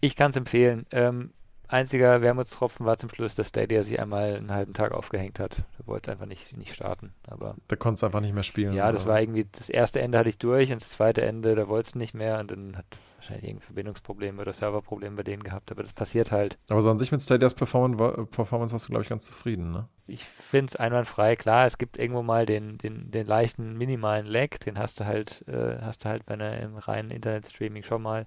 [0.00, 0.86] Ich kann es empfehlen.
[0.90, 1.32] Ähm,
[1.68, 5.62] einziger Wermutstropfen war zum Schluss, dass Stadia sich einmal einen halben Tag aufgehängt hat.
[5.78, 7.12] Da wollte es einfach nicht, nicht starten.
[7.28, 8.74] Aber da konnte es einfach nicht mehr spielen.
[8.74, 11.68] Ja, das war irgendwie, das erste Ende hatte ich durch und das zweite Ende, da
[11.68, 12.86] wollte es nicht mehr und dann hat
[13.16, 16.56] wahrscheinlich irgendwie Verbindungsprobleme oder Serverprobleme bei denen gehabt, aber das passiert halt.
[16.68, 19.88] Aber so an sich mit Stadias Performance, Performance warst du, glaube ich, ganz zufrieden, ne?
[20.06, 24.58] Ich finde es einwandfrei, klar, es gibt irgendwo mal den, den, den leichten minimalen Lag,
[24.58, 28.26] den hast du halt, äh, hast du halt bei einer im reinen Internetstreaming schon mal.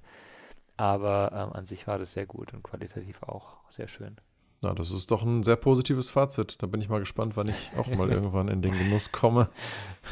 [0.79, 4.15] Aber ähm, an sich war das sehr gut und qualitativ auch sehr schön.
[4.61, 6.61] Na, das ist doch ein sehr positives Fazit.
[6.61, 9.49] Da bin ich mal gespannt, wann ich auch mal irgendwann in den Genuss komme.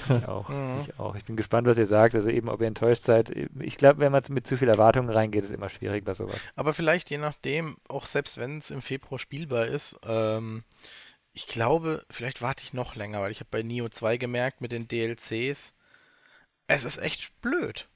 [0.09, 0.49] Ich auch.
[0.49, 0.81] Mhm.
[0.81, 1.15] Ich auch.
[1.15, 2.15] Ich bin gespannt, was ihr sagt.
[2.15, 3.29] Also eben, ob ihr enttäuscht seid.
[3.59, 6.39] Ich glaube, wenn man mit zu viel Erwartungen reingeht, ist immer schwierig bei sowas.
[6.55, 10.65] Aber vielleicht je nachdem, auch selbst wenn es im Februar spielbar ist, ähm,
[11.31, 14.73] ich glaube, vielleicht warte ich noch länger, weil ich habe bei Neo 2 gemerkt mit
[14.73, 15.73] den DLCs,
[16.67, 17.87] es ist echt blöd.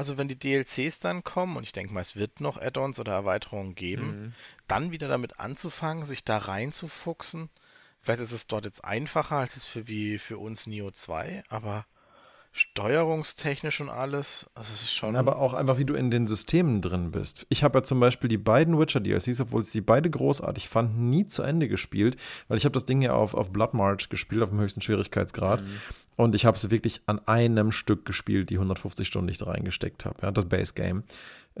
[0.00, 3.12] Also wenn die DLCs dann kommen, und ich denke mal, es wird noch Add-ons oder
[3.12, 4.34] Erweiterungen geben, mhm.
[4.66, 7.50] dann wieder damit anzufangen, sich da reinzufuchsen.
[7.98, 11.84] Vielleicht ist es dort jetzt einfacher als es für wie für uns Neo 2, aber
[12.52, 14.50] steuerungstechnisch und alles.
[14.54, 15.14] Also es ist schon.
[15.16, 17.46] Aber auch einfach, wie du in den Systemen drin bist.
[17.48, 20.98] Ich habe ja zum Beispiel die beiden Witcher DLCs, obwohl ich sie beide großartig fand,
[20.98, 22.16] nie zu Ende gespielt,
[22.48, 25.62] weil ich habe das Ding ja auf, auf Blood March gespielt, auf dem höchsten Schwierigkeitsgrad.
[25.62, 25.80] Mhm.
[26.16, 29.46] Und ich habe es wirklich an einem Stück gespielt, die 150 Stunden, die ich da
[29.46, 30.16] reingesteckt habe.
[30.22, 31.04] Ja, das Base Game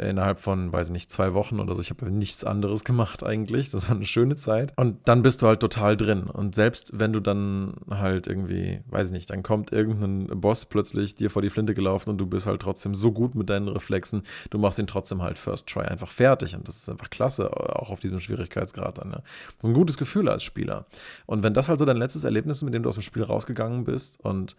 [0.00, 1.80] innerhalb von, weiß ich nicht, zwei Wochen oder so.
[1.80, 3.70] Ich habe nichts anderes gemacht eigentlich.
[3.70, 4.72] Das war eine schöne Zeit.
[4.76, 6.24] Und dann bist du halt total drin.
[6.24, 11.14] Und selbst wenn du dann halt irgendwie, weiß ich nicht, dann kommt irgendein Boss plötzlich
[11.14, 14.22] dir vor die Flinte gelaufen und du bist halt trotzdem so gut mit deinen Reflexen,
[14.50, 16.54] du machst ihn trotzdem halt First Try einfach fertig.
[16.56, 19.10] Und das ist einfach klasse, auch auf diesem Schwierigkeitsgrad dann.
[19.10, 19.18] Ja.
[19.18, 20.86] Das ist ein gutes Gefühl als Spieler.
[21.26, 23.22] Und wenn das halt so dein letztes Erlebnis ist, mit dem du aus dem Spiel
[23.22, 24.56] rausgegangen bist und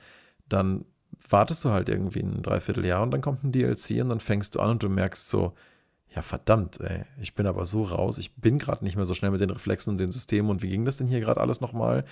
[0.49, 0.85] dann
[1.29, 4.59] wartest du halt irgendwie ein Dreivierteljahr und dann kommt ein DLC und dann fängst du
[4.59, 5.53] an und du merkst so,
[6.13, 9.31] ja, verdammt, ey, ich bin aber so raus, ich bin gerade nicht mehr so schnell
[9.31, 12.03] mit den Reflexen und den Systemen und wie ging das denn hier gerade alles nochmal?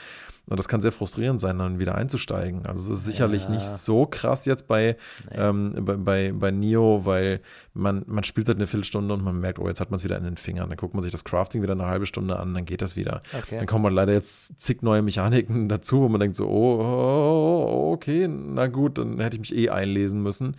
[0.48, 2.66] Und das kann sehr frustrierend sein, dann wieder einzusteigen.
[2.66, 3.50] Also es ist sicherlich ja.
[3.50, 4.96] nicht so krass jetzt bei,
[5.30, 5.38] nee.
[5.38, 7.42] ähm, bei, bei, bei Nio, weil
[7.74, 10.18] man, man spielt halt eine Viertelstunde und man merkt, oh, jetzt hat man es wieder
[10.18, 10.70] in den Fingern.
[10.70, 13.22] Dann guckt man sich das Crafting wieder eine halbe Stunde an, dann geht das wieder.
[13.38, 13.58] Okay.
[13.58, 18.30] Dann kommen halt leider jetzt zig neue Mechaniken dazu, wo man denkt so, oh, okay,
[18.30, 20.56] na gut, dann hätte ich mich eh einlesen müssen.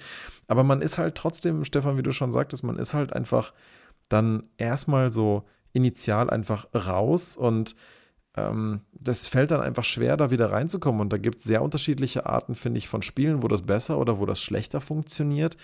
[0.51, 3.55] Aber man ist halt trotzdem, Stefan, wie du schon sagtest, man ist halt einfach
[4.09, 7.77] dann erstmal so initial einfach raus und
[8.37, 11.03] ähm, das fällt dann einfach schwer, da wieder reinzukommen.
[11.03, 14.19] Und da gibt es sehr unterschiedliche Arten, finde ich, von Spielen, wo das besser oder
[14.19, 15.57] wo das schlechter funktioniert.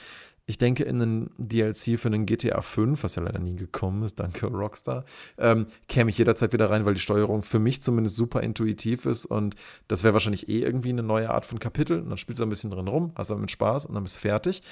[0.48, 4.20] Ich denke, in einen DLC für einen GTA 5, was ja leider nie gekommen ist,
[4.20, 5.04] danke Rockstar,
[5.38, 9.26] ähm, käme ich jederzeit wieder rein, weil die Steuerung für mich zumindest super intuitiv ist
[9.26, 9.56] und
[9.88, 12.00] das wäre wahrscheinlich eh irgendwie eine neue Art von Kapitel.
[12.00, 14.20] Und dann spielst du ein bisschen drin rum, hast damit Spaß und dann bist du
[14.20, 14.62] fertig.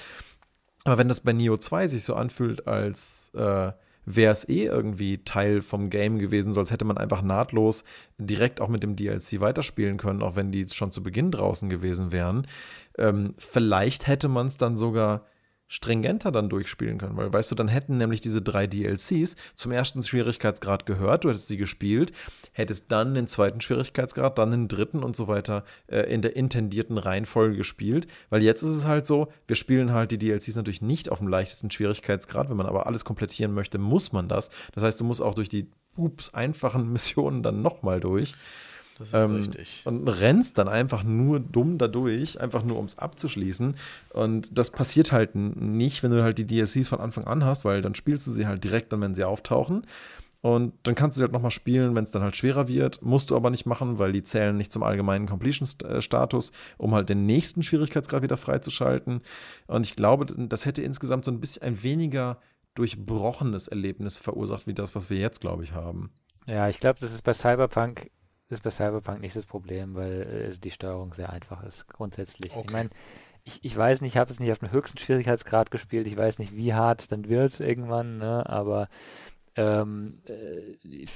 [0.85, 3.73] Aber wenn das bei Neo 2 sich so anfühlt, als äh,
[4.05, 7.83] wäre es eh irgendwie Teil vom Game gewesen, so als hätte man einfach nahtlos
[8.17, 12.11] direkt auch mit dem DLC weiterspielen können, auch wenn die schon zu Beginn draußen gewesen
[12.13, 12.47] wären.
[12.97, 15.25] Ähm, vielleicht hätte man es dann sogar
[15.75, 20.01] stringenter dann durchspielen können, weil weißt du, dann hätten nämlich diese drei DLCs zum ersten
[20.01, 22.13] Schwierigkeitsgrad gehört, du hättest sie gespielt,
[22.53, 26.97] hättest dann den zweiten Schwierigkeitsgrad, dann den dritten und so weiter äh, in der intendierten
[26.97, 31.11] Reihenfolge gespielt, weil jetzt ist es halt so, wir spielen halt die DLCs natürlich nicht
[31.11, 34.51] auf dem leichtesten Schwierigkeitsgrad, wenn man aber alles komplettieren möchte, muss man das.
[34.73, 38.33] Das heißt, du musst auch durch die ups, einfachen Missionen dann nochmal durch.
[38.97, 39.81] Das ist ähm, richtig.
[39.83, 43.75] Und rennst dann einfach nur dumm dadurch, einfach nur um es abzuschließen.
[44.11, 47.81] Und das passiert halt nicht, wenn du halt die DLCs von Anfang an hast, weil
[47.81, 49.85] dann spielst du sie halt direkt dann, wenn sie auftauchen.
[50.41, 53.01] Und dann kannst du sie halt nochmal spielen, wenn es dann halt schwerer wird.
[53.01, 57.25] Musst du aber nicht machen, weil die zählen nicht zum allgemeinen Completion-Status, um halt den
[57.25, 59.21] nächsten Schwierigkeitsgrad wieder freizuschalten.
[59.65, 62.39] Und ich glaube, das hätte insgesamt so ein bisschen ein weniger
[62.75, 66.11] durchbrochenes Erlebnis verursacht, wie das, was wir jetzt, glaube ich, haben.
[66.45, 68.11] Ja, ich glaube, das ist bei Cyberpunk
[68.49, 72.55] ist bei Cyberpunk nicht das Problem, weil äh, die Steuerung sehr einfach ist, grundsätzlich.
[72.55, 72.65] Okay.
[72.65, 72.89] Ich meine,
[73.43, 76.39] ich, ich weiß nicht, ich habe es nicht auf dem höchsten Schwierigkeitsgrad gespielt, ich weiß
[76.39, 78.47] nicht, wie hart es dann wird irgendwann, ne?
[78.47, 78.89] aber
[79.55, 81.11] ähm, äh, ich,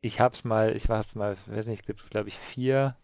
[0.00, 2.96] ich habe es mal, ich war mal, ich weiß nicht, es gibt glaube ich vier,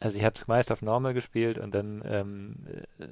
[0.00, 2.66] also ich habe es meist auf Normal gespielt und dann ähm,
[2.98, 3.06] äh,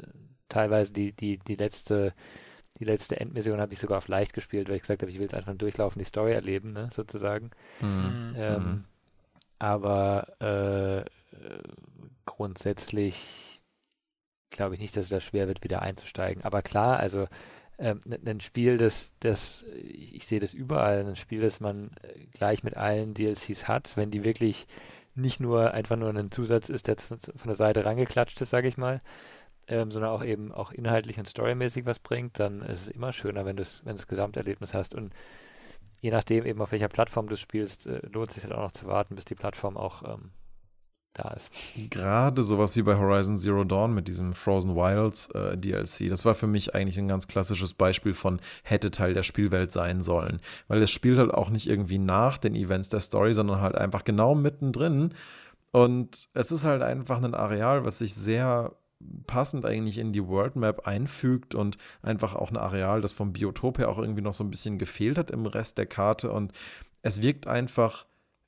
[0.49, 2.13] teilweise die, die, die letzte
[2.79, 5.25] die letzte Endmission habe ich sogar auf leicht gespielt, weil ich gesagt habe, ich will
[5.25, 7.51] jetzt einfach durchlaufen, die Story erleben, ne, sozusagen.
[7.81, 8.35] Mhm.
[8.37, 8.85] Ähm, mhm.
[9.59, 11.05] aber äh,
[12.25, 13.63] grundsätzlich
[14.51, 16.45] glaube ich nicht, dass es da schwer wird, wieder einzusteigen.
[16.45, 17.27] Aber klar, also
[17.79, 22.63] ähm, ein Spiel, das, das, ich sehe das überall, ein Spiel, das man äh, gleich
[22.63, 24.67] mit allen DLCs hat, wenn die wirklich
[25.17, 28.77] nicht nur einfach nur ein Zusatz ist, der von der Seite rangeklatscht ist, sage ich
[28.77, 29.01] mal,
[29.69, 33.45] ähm, sondern auch eben auch inhaltlich und storymäßig was bringt, dann ist es immer schöner,
[33.45, 34.95] wenn du wenn das Gesamterlebnis hast.
[34.95, 35.13] Und
[36.01, 38.87] je nachdem eben auf welcher Plattform du spielst, äh, lohnt sich halt auch noch zu
[38.87, 40.31] warten, bis die Plattform auch ähm,
[41.15, 41.51] da ist.
[41.91, 46.35] Gerade sowas wie bei Horizon Zero Dawn mit diesem Frozen Wilds äh, DLC, das war
[46.35, 50.41] für mich eigentlich ein ganz klassisches Beispiel von hätte Teil der Spielwelt sein sollen.
[50.69, 54.05] Weil es spielt halt auch nicht irgendwie nach den Events der Story, sondern halt einfach
[54.05, 55.15] genau mittendrin.
[55.73, 58.73] Und es ist halt einfach ein Areal, was sich sehr
[59.27, 63.79] passend eigentlich in die World Map einfügt und einfach auch ein Areal, das vom Biotop
[63.79, 66.31] her auch irgendwie noch so ein bisschen gefehlt hat im Rest der Karte.
[66.33, 66.53] Und
[67.03, 68.07] es wirkt einfach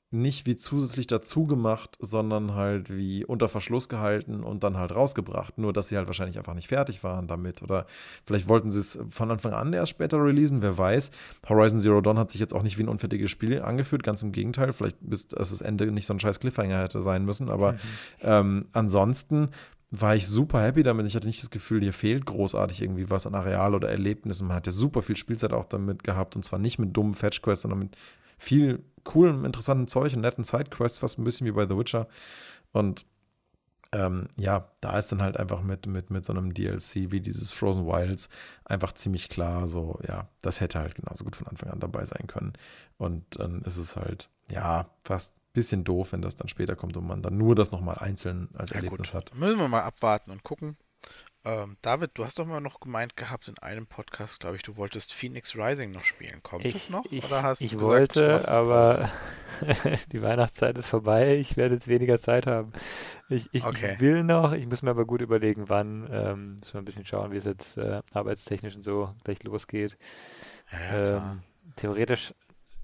[0.09, 5.57] nicht wie zusätzlich dazu gemacht, sondern halt wie unter Verschluss gehalten und dann halt rausgebracht.
[5.57, 7.61] Nur, dass sie halt wahrscheinlich einfach nicht fertig waren damit.
[7.61, 7.87] Oder
[8.25, 11.11] vielleicht wollten sie es von Anfang an erst später releasen, wer weiß.
[11.49, 14.31] Horizon Zero Dawn hat sich jetzt auch nicht wie ein unfertiges Spiel angefühlt, ganz im
[14.31, 14.71] Gegenteil.
[14.71, 17.49] Vielleicht bis das Ende nicht so ein scheiß Cliffhanger hätte sein müssen.
[17.49, 17.77] Aber mhm.
[18.21, 19.49] ähm, ansonsten
[19.89, 21.05] war ich super happy damit.
[21.05, 24.47] Ich hatte nicht das Gefühl, hier fehlt großartig irgendwie was an Areal oder Erlebnissen.
[24.47, 27.61] Man hat ja super viel Spielzeit auch damit gehabt und zwar nicht mit dummen Fetch-Quests,
[27.61, 27.97] sondern mit
[28.37, 32.07] viel coolem, interessanten Zeug und netten Sidequests, fast ein bisschen wie bei The Witcher.
[32.73, 33.05] Und
[33.93, 37.53] ähm, ja, da ist dann halt einfach mit, mit, mit so einem DLC wie dieses
[37.53, 38.29] Frozen Wilds
[38.65, 42.27] einfach ziemlich klar, so, ja, das hätte halt genauso gut von Anfang an dabei sein
[42.27, 42.53] können.
[42.97, 47.07] Und dann ist es halt, ja, fast bisschen doof, wenn das dann später kommt und
[47.07, 49.13] man dann nur das nochmal einzeln als ja, Erlebnis gut.
[49.15, 49.35] hat.
[49.35, 50.77] Müssen wir mal abwarten und gucken.
[51.45, 54.77] Ähm, David, du hast doch mal noch gemeint gehabt in einem Podcast, glaube ich, du
[54.77, 56.43] wolltest Phoenix Rising noch spielen.
[56.43, 57.05] Kommt ich, es noch?
[57.09, 59.11] Ich, oder hast ich du gesagt, wollte, aber
[60.11, 61.37] die Weihnachtszeit ist vorbei.
[61.37, 62.71] Ich werde jetzt weniger Zeit haben.
[63.27, 63.93] Ich, ich, okay.
[63.93, 66.07] ich will noch, ich muss mir aber gut überlegen, wann.
[66.11, 69.97] Ähm, müssen wir ein bisschen schauen, wie es jetzt äh, arbeitstechnisch und so gleich losgeht.
[70.71, 71.43] Ja, ähm,
[71.77, 72.33] theoretisch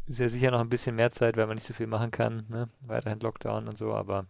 [0.08, 2.46] ist ja sicher noch ein bisschen mehr Zeit, weil man nicht so viel machen kann.
[2.50, 2.70] Ne?
[2.82, 4.26] Weiterhin Lockdown und so, aber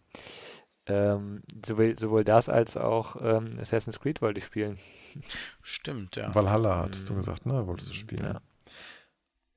[0.86, 4.78] ähm, sowohl, sowohl das als auch ähm, Assassin's Creed wollte ich spielen.
[5.62, 6.34] Stimmt, ja.
[6.36, 7.18] Valhalla hattest du mhm.
[7.18, 7.66] gesagt, ne?
[7.68, 8.24] Wolltest du spielen.
[8.24, 8.42] Ja.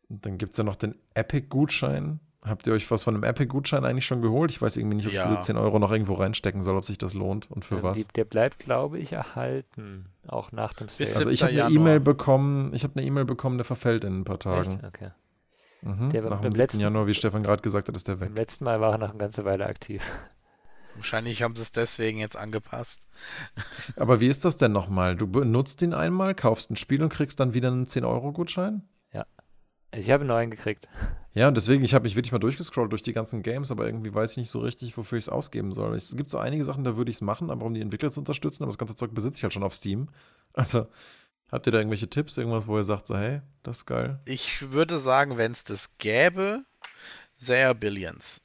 [0.09, 2.21] Und dann gibt es ja noch den Epic-Gutschein.
[2.43, 4.53] Habt ihr euch was von dem Epic-Gutschein eigentlich schon geholt?
[4.53, 5.25] Ich weiß irgendwie nicht, ob ja.
[5.25, 7.83] ich diese 10 Euro noch irgendwo reinstecken soll, ob sich das lohnt und für ähm,
[7.83, 7.99] was.
[7.99, 10.07] Die, der bleibt, glaube ich, erhalten.
[10.29, 11.11] Auch nach dem Sale.
[11.17, 14.25] Also ich habe eine E-Mail bekommen, ich habe eine E-Mail bekommen, der verfällt in ein
[14.25, 14.75] paar Tagen.
[14.75, 14.85] Echt?
[14.85, 15.11] Okay.
[15.87, 16.11] Mhm.
[16.11, 16.81] Der, nach dem 7.
[16.81, 18.29] Januar, wie Stefan gerade gesagt hat, ist der weg.
[18.29, 20.03] Beim letzten Mal war er noch eine ganze Weile aktiv.
[20.97, 23.07] Wahrscheinlich haben sie es deswegen jetzt angepasst.
[23.97, 25.15] Aber wie ist das denn nochmal?
[25.15, 28.83] Du benutzt ihn einmal, kaufst ein Spiel und kriegst dann wieder einen 10-Euro-Gutschein?
[29.13, 29.27] Ja.
[29.93, 30.89] Ich habe einen neuen gekriegt.
[31.35, 34.13] Ja, und deswegen, ich habe mich wirklich mal durchgescrollt durch die ganzen Games, aber irgendwie
[34.13, 35.95] weiß ich nicht so richtig, wofür ich es ausgeben soll.
[35.95, 38.21] Es gibt so einige Sachen, da würde ich es machen, aber um die Entwickler zu
[38.21, 40.09] unterstützen, aber das ganze Zeug besitze ich halt schon auf Steam.
[40.55, 40.87] Also,
[41.51, 44.21] habt ihr da irgendwelche Tipps, irgendwas, wo ihr sagt, so, hey, das ist geil?
[44.25, 46.65] Ich würde sagen, wenn es das gäbe,
[47.37, 48.41] sehr Billions.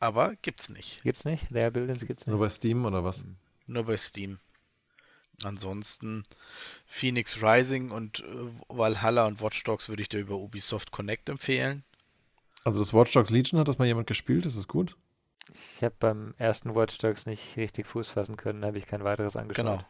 [0.00, 1.02] Aber gibt's nicht.
[1.02, 1.50] Gibt's nicht?
[1.50, 2.32] Layer Buildings gibt's nicht.
[2.32, 3.24] Nur bei Steam oder was?
[3.66, 4.38] Nur bei Steam.
[5.42, 6.24] Ansonsten
[6.86, 8.24] Phoenix Rising und äh,
[8.68, 11.84] Valhalla und Watch Dogs würde ich dir über Ubisoft Connect empfehlen.
[12.64, 14.96] Also das Watch Dogs Legion hat das mal jemand gespielt, ist das gut?
[15.54, 19.36] Ich habe beim ersten Watch Dogs nicht richtig Fuß fassen können, habe ich kein weiteres
[19.36, 19.64] angeschaut.
[19.64, 19.84] Genau.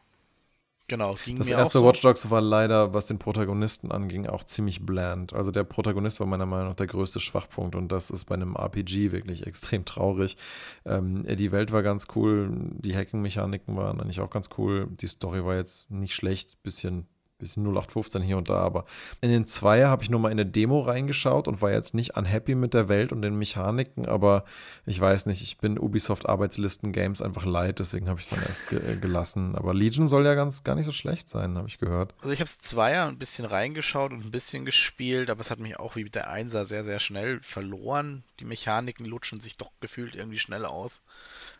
[0.88, 1.86] Genau, ging das erste auch so.
[1.86, 5.34] Watch Dogs war leider, was den Protagonisten anging, auch ziemlich bland.
[5.34, 8.56] Also der Protagonist war meiner Meinung nach der größte Schwachpunkt und das ist bei einem
[8.56, 10.38] RPG wirklich extrem traurig.
[10.86, 15.44] Ähm, die Welt war ganz cool, die Hacking-Mechaniken waren eigentlich auch ganz cool, die Story
[15.44, 17.06] war jetzt nicht schlecht, bisschen
[17.38, 18.84] bisschen 0815 hier und da, aber
[19.20, 22.16] in den Zweier habe ich nur mal in eine Demo reingeschaut und war jetzt nicht
[22.16, 24.44] unhappy mit der Welt und den Mechaniken, aber
[24.86, 28.42] ich weiß nicht, ich bin Ubisoft Arbeitslisten Games einfach leid, deswegen habe ich es dann
[28.42, 29.54] erst ge äh, gelassen.
[29.54, 32.14] Aber Legion soll ja ganz gar nicht so schlecht sein, habe ich gehört.
[32.20, 35.60] Also ich habe es Zweier ein bisschen reingeschaut und ein bisschen gespielt, aber es hat
[35.60, 38.24] mich auch wie der Einser sehr, sehr schnell verloren.
[38.40, 41.02] Die Mechaniken lutschen sich doch gefühlt irgendwie schnell aus.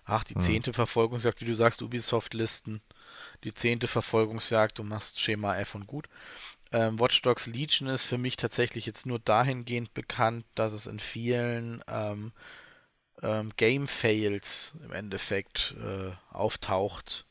[0.05, 0.43] Ach, die hm.
[0.43, 0.75] zehnte hm.
[0.75, 2.81] Verfolgungsjagd, wie du sagst, Ubisoft-Listen
[3.45, 6.09] die zehnte Verfolgungsjagd, du machst Schema F und gut.
[6.71, 11.01] Ähm, Watch Dogs Legion ist für mich tatsächlich jetzt nur dahingehend bekannt, dass es in
[11.01, 12.33] vielen ähm,
[13.23, 17.27] ähm, Game Fails im Endeffekt äh, auftaucht,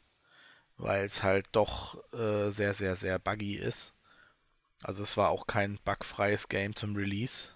[0.77, 3.93] weil es halt doch äh, sehr, sehr, sehr buggy ist.
[4.83, 7.49] Also es war auch kein bugfreies Game zum Release.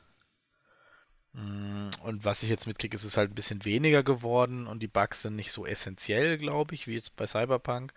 [1.34, 4.88] Mm, und was ich jetzt mitkriege, ist es halt ein bisschen weniger geworden und die
[4.88, 7.94] Bugs sind nicht so essentiell, glaube ich, wie jetzt bei Cyberpunk.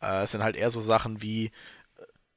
[0.00, 1.50] Äh, es sind halt eher so Sachen wie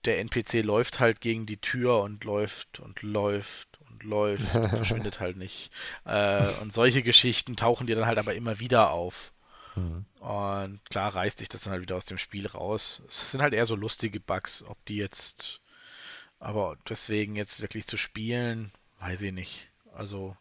[0.06, 5.20] der NPC läuft halt gegen die Tür und läuft und läuft und läuft und verschwindet
[5.20, 5.72] halt nicht.
[6.06, 9.32] Äh, und solche Geschichten tauchen dir dann halt aber immer wieder auf.
[9.76, 10.06] Mhm.
[10.20, 13.02] Und klar reißt sich das dann halt wieder aus dem Spiel raus.
[13.08, 15.62] Es sind halt eher so lustige Bugs, ob die jetzt,
[16.40, 19.70] aber deswegen jetzt wirklich zu spielen, weiß ich nicht.
[19.94, 20.36] Also,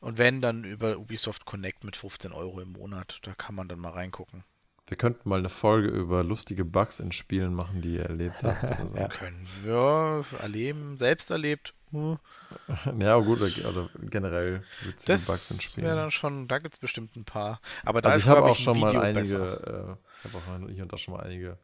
[0.00, 3.80] und wenn, dann über Ubisoft Connect mit 15 Euro im Monat, da kann man dann
[3.80, 4.44] mal reingucken.
[4.88, 8.88] Wir könnten mal eine Folge über lustige Bugs in Spielen machen, die ihr erlebt habt.
[8.88, 8.96] So.
[8.96, 9.08] ja.
[9.08, 11.74] Können wir erleben, selbst erlebt.
[11.90, 12.18] Hm.
[13.00, 15.86] Ja, gut, also generell witzige das Bugs in Spielen.
[15.86, 17.60] Das dann schon, da gibt es bestimmt ein paar.
[17.84, 20.84] Aber da also ist, ich habe auch ich, schon mal einige, äh, habe auch hier
[20.84, 21.58] und da schon mal einige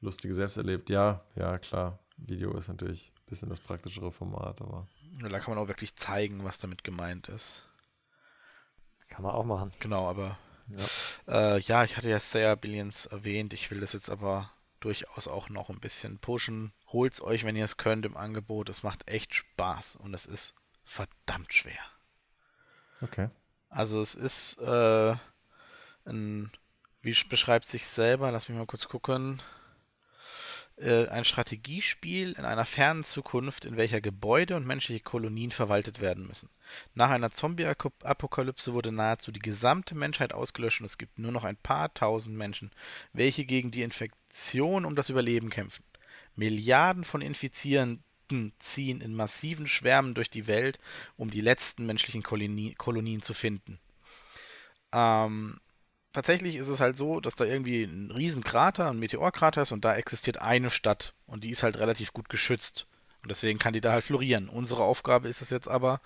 [0.00, 0.88] lustige selbst erlebt.
[0.88, 1.98] Ja, ja, klar.
[2.16, 4.86] Video ist natürlich ein bisschen das praktischere Format, aber.
[5.20, 7.68] Ja, da kann man auch wirklich zeigen, was damit gemeint ist.
[9.08, 9.72] Kann man auch machen.
[9.80, 13.52] Genau, aber ja, äh, ja ich hatte ja Sayer Billions erwähnt.
[13.52, 14.50] Ich will das jetzt aber
[14.80, 16.72] durchaus auch noch ein bisschen pushen.
[16.88, 18.68] Holt's euch, wenn ihr es könnt, im Angebot.
[18.68, 21.80] Es macht echt Spaß und es ist verdammt schwer.
[23.00, 23.28] Okay.
[23.68, 25.16] Also es ist äh,
[26.04, 26.50] ein,
[27.02, 28.30] wie beschreibt sich selber?
[28.30, 29.42] Lass mich mal kurz gucken.
[30.78, 36.26] Äh, ein Strategiespiel in einer fernen Zukunft, in welcher Gebäude und menschliche Kolonien verwaltet werden
[36.26, 36.50] müssen.
[36.94, 41.56] Nach einer Zombie-Apokalypse wurde nahezu die gesamte Menschheit ausgelöscht und es gibt nur noch ein
[41.56, 42.72] paar tausend Menschen,
[43.14, 45.82] welche gegen die Infektion um das Überleben kämpfen.
[46.34, 50.78] Milliarden von Infizierenden ziehen in massiven Schwärmen durch die Welt,
[51.16, 53.78] um die letzten menschlichen Kolonie Kolonien zu finden.
[54.92, 55.58] Ähm,
[56.16, 59.94] tatsächlich ist es halt so, dass da irgendwie ein Riesenkrater, ein Meteorkrater ist und da
[59.94, 62.86] existiert eine Stadt und die ist halt relativ gut geschützt.
[63.22, 64.48] Und deswegen kann die da halt florieren.
[64.48, 66.00] Unsere Aufgabe ist es jetzt aber,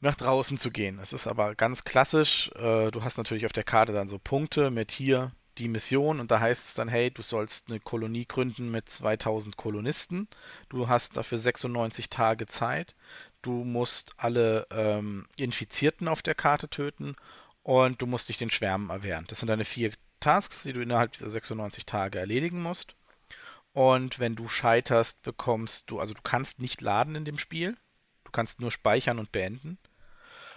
[0.00, 0.98] nach draußen zu gehen.
[0.98, 2.50] Es ist aber ganz klassisch.
[2.56, 6.30] Äh, du hast natürlich auf der Karte dann so Punkte mit hier die Mission und
[6.30, 10.28] da heißt es dann, hey, du sollst eine Kolonie gründen mit 2000 Kolonisten.
[10.68, 12.94] Du hast dafür 96 Tage Zeit.
[13.40, 17.16] Du musst alle ähm, Infizierten auf der Karte töten
[17.62, 19.26] und du musst dich den Schwärmen erwehren.
[19.28, 22.94] Das sind deine vier Tasks, die du innerhalb dieser 96 Tage erledigen musst.
[23.72, 27.76] Und wenn du scheiterst, bekommst du, also du kannst nicht laden in dem Spiel.
[28.24, 29.78] Du kannst nur speichern und beenden.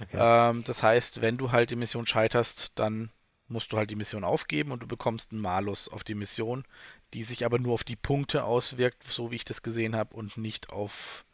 [0.02, 0.18] Okay.
[0.20, 3.12] Ähm, das heißt, wenn du halt die Mission scheiterst, dann
[3.48, 6.66] musst du halt die Mission aufgeben und du bekommst einen Malus auf die Mission,
[7.13, 10.38] die sich aber nur auf die Punkte auswirkt, so wie ich das gesehen habe, und
[10.38, 11.26] nicht auf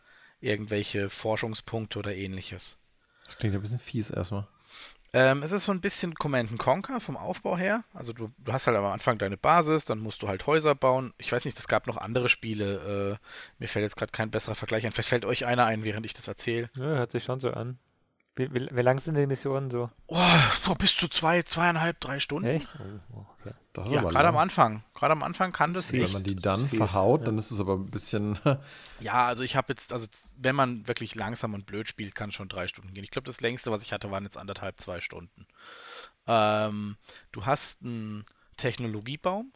[0.42, 2.78] irgendwelche Forschungspunkte oder ähnliches.
[3.26, 4.48] Das klingt ein bisschen fies erstmal.
[5.14, 7.84] Ähm, es ist so ein bisschen Command Conquer vom Aufbau her.
[7.94, 11.14] Also du, du, hast halt am Anfang deine Basis, dann musst du halt Häuser bauen.
[11.18, 13.18] Ich weiß nicht, es gab noch andere Spiele.
[13.20, 13.26] Äh,
[13.58, 14.92] mir fällt jetzt gerade kein besserer Vergleich ein.
[14.92, 16.70] Vielleicht fällt euch einer ein, während ich das erzähle.
[16.76, 17.80] Ja, hört sich schon so an.
[18.40, 19.90] Wie, wie, wie lang sind die Missionen so?
[20.08, 22.48] Oh, bis zu zwei, zweieinhalb, drei Stunden.
[22.48, 22.74] Echt?
[23.14, 23.54] Oh, okay.
[23.92, 24.82] Ja, gerade am Anfang.
[24.94, 27.26] Gerade am Anfang kann das Wenn man die dann verhaut, ja.
[27.26, 28.40] dann ist es aber ein bisschen.
[29.02, 32.36] ja, also ich habe jetzt, also wenn man wirklich langsam und blöd spielt, kann es
[32.36, 33.04] schon drei Stunden gehen.
[33.04, 35.46] Ich glaube, das längste, was ich hatte, waren jetzt anderthalb, zwei Stunden.
[36.26, 36.96] Ähm,
[37.34, 38.24] du hast einen
[38.56, 39.52] Technologiebaum.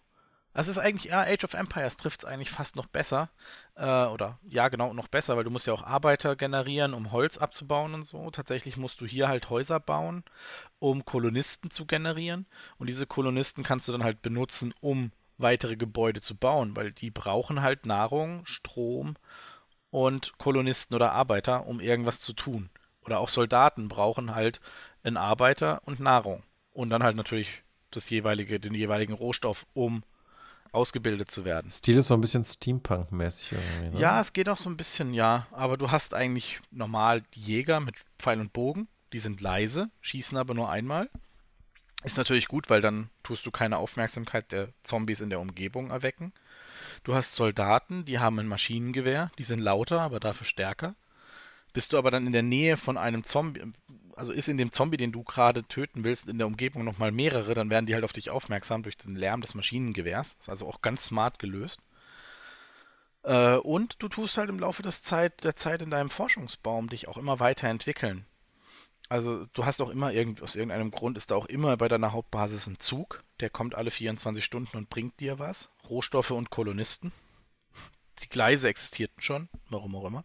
[0.53, 3.29] Das ist eigentlich, ja, Age of Empires trifft es eigentlich fast noch besser.
[3.75, 7.37] Äh, oder ja, genau, noch besser, weil du musst ja auch Arbeiter generieren, um Holz
[7.39, 8.29] abzubauen und so.
[8.29, 10.23] Tatsächlich musst du hier halt Häuser bauen,
[10.79, 12.45] um Kolonisten zu generieren.
[12.77, 17.09] Und diese Kolonisten kannst du dann halt benutzen, um weitere Gebäude zu bauen, weil die
[17.09, 19.15] brauchen halt Nahrung, Strom
[19.89, 22.69] und Kolonisten oder Arbeiter, um irgendwas zu tun.
[23.05, 24.61] Oder auch Soldaten brauchen halt
[25.03, 26.43] einen Arbeiter und Nahrung.
[26.71, 30.03] Und dann halt natürlich das jeweilige, den jeweiligen Rohstoff, um
[30.73, 31.71] ausgebildet zu werden.
[31.71, 33.95] Stil ist so ein bisschen Steampunk-mäßig irgendwie.
[33.95, 34.01] Ne?
[34.01, 35.47] Ja, es geht auch so ein bisschen, ja.
[35.51, 38.87] Aber du hast eigentlich normal Jäger mit Pfeil und Bogen.
[39.13, 41.09] Die sind leise, schießen aber nur einmal.
[42.03, 46.33] Ist natürlich gut, weil dann tust du keine Aufmerksamkeit der Zombies in der Umgebung erwecken.
[47.03, 50.95] Du hast Soldaten, die haben ein Maschinengewehr, die sind lauter, aber dafür stärker.
[51.73, 53.61] Bist du aber dann in der Nähe von einem Zombie,
[54.15, 57.55] also ist in dem Zombie, den du gerade töten willst, in der Umgebung nochmal mehrere,
[57.55, 60.37] dann werden die halt auf dich aufmerksam durch den Lärm des Maschinengewehrs.
[60.39, 61.79] Ist also auch ganz smart gelöst.
[63.23, 67.07] Äh, und du tust halt im Laufe des Zeit, der Zeit in deinem Forschungsbaum dich
[67.07, 68.25] auch immer weiterentwickeln.
[69.09, 72.13] Also du hast auch immer irgendwie, aus irgendeinem Grund ist da auch immer bei deiner
[72.13, 75.71] Hauptbasis ein Zug, der kommt alle 24 Stunden und bringt dir was.
[75.89, 77.11] Rohstoffe und Kolonisten.
[78.21, 80.23] Die Gleise existierten schon, warum auch immer.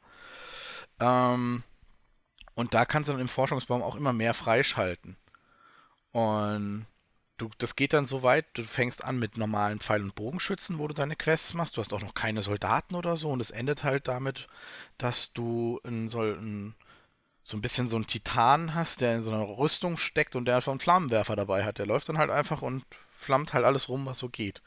[1.01, 1.63] Ähm,
[2.55, 5.17] und da kannst du dann im Forschungsbaum auch immer mehr freischalten.
[6.13, 6.87] Und
[7.37, 10.89] du, das geht dann so weit, du fängst an mit normalen Pfeil- und Bogenschützen, wo
[10.89, 11.77] du deine Quests machst.
[11.77, 13.31] Du hast auch noch keine Soldaten oder so.
[13.31, 14.49] Und es endet halt damit,
[14.97, 16.75] dass du in so, ein,
[17.43, 20.57] so ein bisschen so einen Titan hast, der in so einer Rüstung steckt und der
[20.57, 21.79] einfach einen Flammenwerfer dabei hat.
[21.79, 22.85] Der läuft dann halt einfach und
[23.17, 24.63] flammt halt alles rum, was so geht.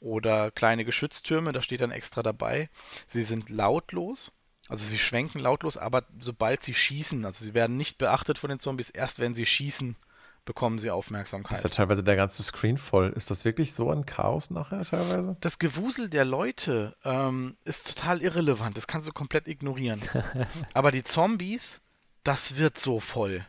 [0.00, 2.68] Oder kleine Geschütztürme, da steht dann extra dabei.
[3.08, 4.32] Sie sind lautlos
[4.68, 8.58] also sie schwenken lautlos, aber sobald sie schießen, also sie werden nicht beachtet von den
[8.58, 9.96] Zombies, erst wenn sie schießen,
[10.44, 11.58] bekommen sie Das Aufmerksamkeit.
[11.58, 13.12] ist ja teilweise der ganze Screen voll.
[13.16, 15.36] Ist das wirklich so ein Chaos nachher teilweise?
[15.40, 18.76] Das Gewusel der Leute ähm, ist total irrelevant.
[18.76, 20.00] Das kannst du komplett ignorieren.
[20.72, 21.80] Aber die Zombies,
[22.22, 23.44] das wird so voll.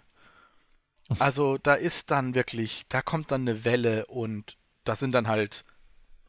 [1.20, 5.64] Also da ist dann wirklich, da kommt dann eine Welle und da sind dann halt,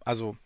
[0.01, 0.37] also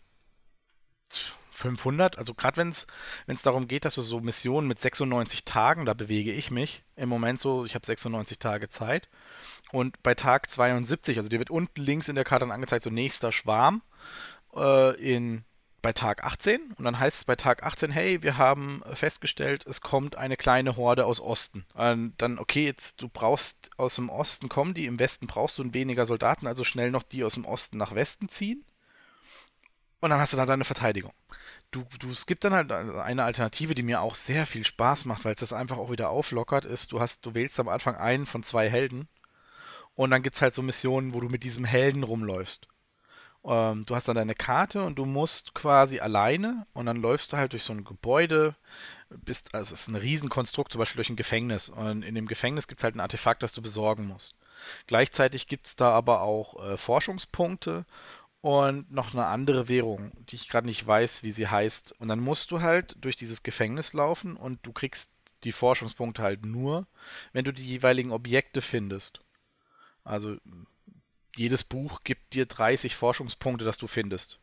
[1.53, 5.93] 500, also gerade wenn es darum geht, dass du so Missionen mit 96 Tagen, da
[5.93, 9.09] bewege ich mich im Moment so, ich habe 96 Tage Zeit
[9.71, 12.89] und bei Tag 72, also dir wird unten links in der Karte dann angezeigt, so
[12.89, 13.81] nächster Schwarm
[14.55, 15.45] äh, in
[15.83, 19.81] bei Tag 18 und dann heißt es bei Tag 18, hey, wir haben festgestellt, es
[19.81, 21.65] kommt eine kleine Horde aus Osten.
[21.73, 25.73] Und dann, okay, jetzt du brauchst aus dem Osten kommen die, im Westen brauchst du
[25.73, 28.63] weniger Soldaten, also schnell noch die aus dem Osten nach Westen ziehen.
[29.99, 31.13] Und dann hast du dann deine Verteidigung.
[31.73, 35.25] Du, du, es gibt dann halt eine Alternative, die mir auch sehr viel Spaß macht,
[35.25, 38.27] weil es das einfach auch wieder auflockert, ist, du hast, du wählst am Anfang einen
[38.27, 39.07] von zwei Helden
[39.95, 42.67] und dann gibt es halt so Missionen, wo du mit diesem Helden rumläufst.
[43.45, 47.37] Ähm, du hast dann deine Karte und du musst quasi alleine und dann läufst du
[47.37, 48.55] halt durch so ein Gebäude,
[49.09, 51.69] bist, also es ist ein Riesenkonstrukt, zum Beispiel durch ein Gefängnis.
[51.69, 54.35] Und in dem Gefängnis gibt es halt ein Artefakt, das du besorgen musst.
[54.87, 57.85] Gleichzeitig gibt es da aber auch äh, Forschungspunkte
[58.43, 61.93] und noch eine andere Währung, die ich gerade nicht weiß, wie sie heißt.
[61.93, 65.09] Und dann musst du halt durch dieses Gefängnis laufen und du kriegst
[65.45, 66.85] die Forschungspunkte halt nur,
[67.31, 69.21] wenn du die jeweiligen Objekte findest.
[70.03, 70.35] Also
[71.37, 74.41] jedes Buch gibt dir 30 Forschungspunkte, dass du findest.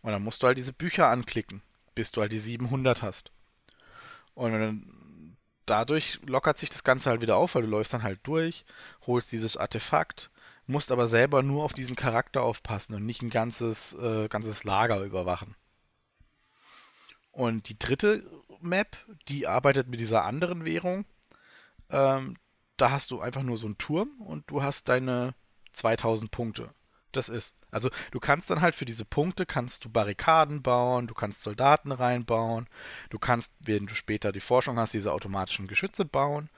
[0.00, 1.60] Und dann musst du halt diese Bücher anklicken,
[1.94, 3.32] bis du halt die 700 hast.
[4.32, 5.36] Und dann,
[5.66, 8.64] dadurch lockert sich das Ganze halt wieder auf, weil du läufst dann halt durch,
[9.06, 10.30] holst dieses Artefakt,
[10.66, 15.02] musst aber selber nur auf diesen Charakter aufpassen und nicht ein ganzes, äh, ganzes Lager
[15.02, 15.54] überwachen.
[17.32, 18.22] Und die dritte
[18.60, 18.96] Map,
[19.28, 21.04] die arbeitet mit dieser anderen Währung.
[21.90, 22.36] Ähm,
[22.76, 25.34] da hast du einfach nur so einen Turm und du hast deine
[25.72, 26.74] 2000 Punkte.
[27.12, 27.54] Das ist.
[27.70, 31.92] Also du kannst dann halt für diese Punkte kannst du Barrikaden bauen, du kannst Soldaten
[31.92, 32.66] reinbauen,
[33.10, 36.48] du kannst, wenn du später die Forschung hast, diese automatischen Geschütze bauen,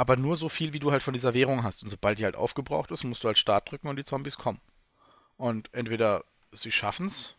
[0.00, 1.82] aber nur so viel, wie du halt von dieser Währung hast.
[1.82, 4.58] Und sobald die halt aufgebraucht ist, musst du halt Start drücken und die Zombies kommen.
[5.36, 7.34] Und entweder sie schaffen es,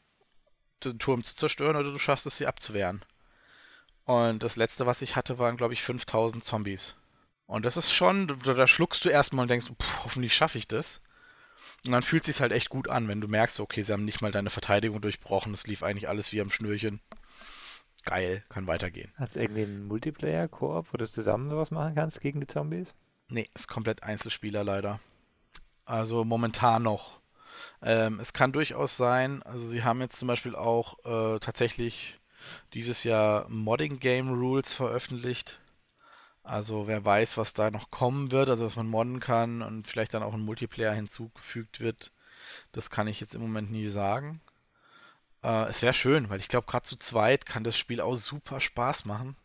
[0.83, 3.03] den Turm zu zerstören, oder du schaffst es, sie abzuwehren.
[4.05, 6.95] Und das letzte, was ich hatte, waren, glaube ich, 5000 Zombies.
[7.47, 10.67] Und das ist schon, da, da schluckst du erstmal und denkst, pff, hoffentlich schaffe ich
[10.67, 11.01] das.
[11.83, 14.05] Und dann fühlt es sich halt echt gut an, wenn du merkst, okay, sie haben
[14.05, 17.01] nicht mal deine Verteidigung durchbrochen, es lief eigentlich alles wie am Schnürchen.
[18.03, 19.11] Geil, kann weitergehen.
[19.17, 22.93] Hat es irgendwie einen Multiplayer-Koop, wo du zusammen sowas machen kannst gegen die Zombies?
[23.29, 24.99] Nee, ist komplett Einzelspieler leider.
[25.85, 27.19] Also momentan noch.
[27.81, 32.19] Ähm, es kann durchaus sein, also sie haben jetzt zum Beispiel auch äh, tatsächlich
[32.73, 35.59] dieses Jahr Modding Game Rules veröffentlicht.
[36.43, 40.13] Also wer weiß, was da noch kommen wird, also dass man modden kann und vielleicht
[40.13, 42.11] dann auch ein Multiplayer hinzugefügt wird,
[42.71, 44.41] das kann ich jetzt im Moment nie sagen.
[45.43, 48.59] Äh, es wäre schön, weil ich glaube, gerade zu zweit kann das Spiel auch super
[48.59, 49.35] Spaß machen.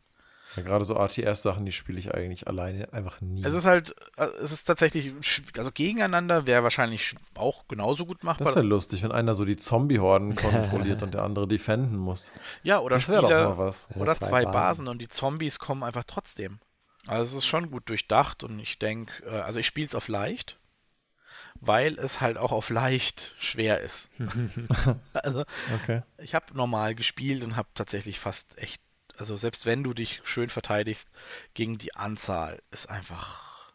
[0.54, 3.44] Ja, gerade so RTS-Sachen, die spiele ich eigentlich alleine einfach nie.
[3.44, 5.12] Es ist halt, äh, es ist tatsächlich,
[5.58, 8.54] also gegeneinander wäre wahrscheinlich sch- auch genauso gut das machbar.
[8.56, 12.32] wäre lustig, wenn einer so die Zombie-Horden kontrolliert und der andere defenden muss.
[12.62, 13.88] Ja, oder Das wäre doch Spieler, mal was.
[13.94, 14.52] Ja, oder zwei zwei Basen.
[14.52, 14.88] Basen.
[14.88, 16.58] und die Zombies kommen einfach trotzdem.
[17.06, 20.08] Also es ist schon gut durchdacht und ich denke, äh, also ich spiele es auf
[20.08, 20.58] leicht,
[21.66, 24.10] weil es halt auch auf leicht schwer ist.
[25.12, 25.44] Also
[25.74, 26.02] Okay.
[26.18, 28.82] ich habe normal gespielt und habe tatsächlich fast echt,
[29.18, 31.08] also selbst wenn du dich schön verteidigst,
[31.54, 33.74] gegen die Anzahl ist einfach.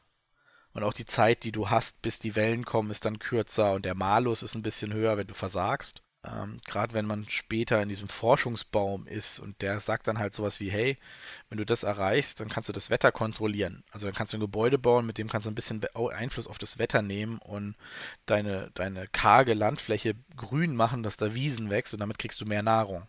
[0.73, 3.85] Und auch die Zeit, die du hast, bis die Wellen kommen, ist dann kürzer und
[3.85, 6.01] der Malus ist ein bisschen höher, wenn du versagst.
[6.23, 10.59] Ähm, Gerade wenn man später in diesem Forschungsbaum ist und der sagt dann halt sowas
[10.59, 10.97] wie, hey,
[11.49, 13.83] wenn du das erreichst, dann kannst du das Wetter kontrollieren.
[13.91, 16.59] Also dann kannst du ein Gebäude bauen, mit dem kannst du ein bisschen Einfluss auf
[16.59, 17.75] das Wetter nehmen und
[18.27, 22.63] deine, deine karge Landfläche grün machen, dass da Wiesen wächst und damit kriegst du mehr
[22.63, 23.07] Nahrung.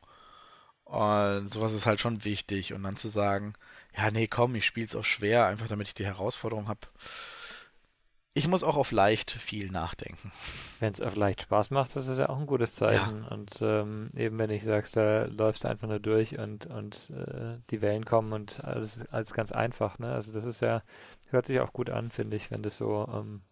[0.84, 2.74] Und sowas ist halt schon wichtig.
[2.74, 3.54] Und dann zu sagen,
[3.96, 6.80] ja, nee, komm, ich spiel's auf schwer, einfach damit ich die Herausforderung habe.
[8.34, 10.32] Ich muss auch auf leicht viel nachdenken.
[10.80, 13.24] Wenn es vielleicht Spaß macht, das ist ja auch ein gutes Zeichen.
[13.30, 17.58] Und ähm, eben wenn ich sagst, da läufst du einfach nur durch und, und äh,
[17.70, 20.12] die Wellen kommen und alles, alles ganz einfach, ne?
[20.14, 20.82] Also das ist ja,
[21.28, 23.42] hört sich auch gut an, finde ich, wenn das so ähm,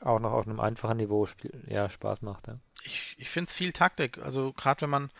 [0.00, 1.26] auch noch auf einem einfachen Niveau
[1.66, 2.58] ja, Spaß macht, ja.
[2.84, 4.18] Ich, ich finde es viel Taktik.
[4.18, 5.10] Also gerade wenn man,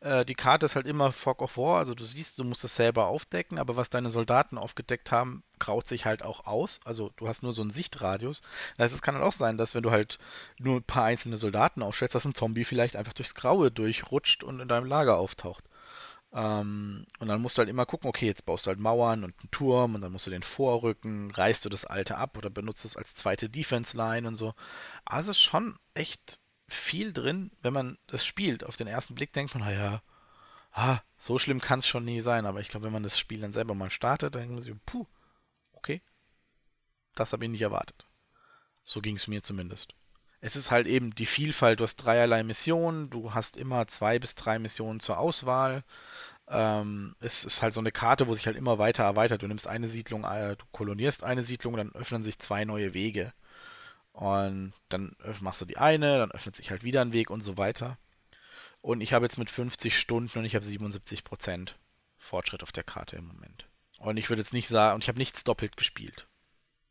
[0.00, 2.76] äh, die Karte ist halt immer Fog of War, also du siehst, du musst es
[2.76, 6.80] selber aufdecken, aber was deine Soldaten aufgedeckt haben, graut sich halt auch aus.
[6.84, 8.42] Also du hast nur so einen Sichtradius.
[8.76, 10.18] Das heißt, es kann halt auch sein, dass wenn du halt
[10.58, 14.60] nur ein paar einzelne Soldaten aufstellst, dass ein Zombie vielleicht einfach durchs Graue durchrutscht und
[14.60, 15.64] in deinem Lager auftaucht.
[16.32, 19.34] Ähm, und dann musst du halt immer gucken, okay, jetzt baust du halt Mauern und
[19.38, 22.84] einen Turm und dann musst du den vorrücken, reißt du das alte ab oder benutzt
[22.84, 24.54] es als zweite Defense-Line und so.
[25.06, 28.64] Also schon echt viel drin, wenn man das spielt.
[28.64, 30.02] Auf den ersten Blick denkt man, naja,
[30.72, 32.46] ah, so schlimm kann es schon nie sein.
[32.46, 34.74] Aber ich glaube, wenn man das Spiel dann selber mal startet, dann denkt man sich,
[34.86, 35.06] puh,
[35.72, 36.02] okay,
[37.14, 38.06] das habe ich nicht erwartet.
[38.84, 39.94] So ging es mir zumindest.
[40.40, 44.36] Es ist halt eben die Vielfalt, du hast dreierlei Missionen, du hast immer zwei bis
[44.36, 45.82] drei Missionen zur Auswahl.
[46.46, 49.42] Ähm, es ist halt so eine Karte, wo sich halt immer weiter erweitert.
[49.42, 53.32] Du nimmst eine Siedlung, äh, du kolonierst eine Siedlung, dann öffnen sich zwei neue Wege.
[54.12, 57.56] Und dann machst du die eine, dann öffnet sich halt wieder ein Weg und so
[57.56, 57.98] weiter.
[58.80, 61.72] Und ich habe jetzt mit 50 Stunden und ich habe 77%
[62.18, 63.66] Fortschritt auf der Karte im Moment.
[63.98, 66.26] Und ich würde jetzt nicht sagen, und ich habe nichts doppelt gespielt.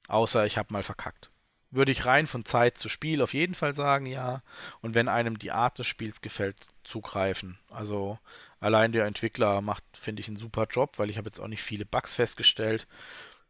[0.08, 1.32] Außer ich habe mal verkackt.
[1.70, 4.42] Würde ich rein von Zeit zu Spiel auf jeden Fall sagen, ja.
[4.82, 7.60] Und wenn einem die Art des Spiels gefällt, zugreifen.
[7.70, 8.18] Also
[8.62, 11.64] allein der Entwickler macht, finde ich, einen super Job, weil ich habe jetzt auch nicht
[11.64, 12.88] viele Bugs festgestellt.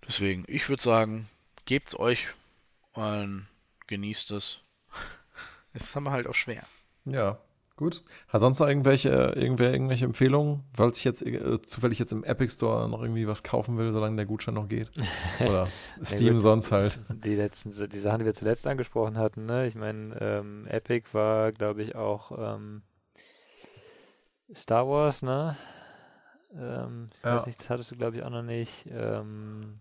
[0.07, 1.30] Deswegen, ich würde sagen,
[1.65, 2.28] gebt's euch
[2.93, 3.47] und
[3.88, 4.61] genießt es.
[5.73, 6.63] Es ist aber halt auch schwer.
[7.05, 7.39] Ja,
[7.77, 8.03] Gut.
[8.27, 12.51] Hat sonst noch irgendwelche, irgendwer irgendwelche Empfehlungen, falls ich jetzt äh, zufällig jetzt im Epic
[12.51, 14.89] Store noch irgendwie was kaufen will, solange der Gutschein noch geht?
[15.39, 15.67] Oder
[16.03, 16.99] Steam ja, sonst halt.
[17.23, 19.67] Die letzten, die Sachen, die wir zuletzt angesprochen hatten, ne?
[19.67, 22.81] Ich meine, ähm, Epic war, glaube ich, auch ähm,
[24.55, 25.55] Star Wars, ne?
[26.59, 27.35] Ähm, ich ja.
[27.37, 28.85] weiß nicht, das hattest du, glaube ich, auch noch nicht.
[28.89, 29.75] Ähm,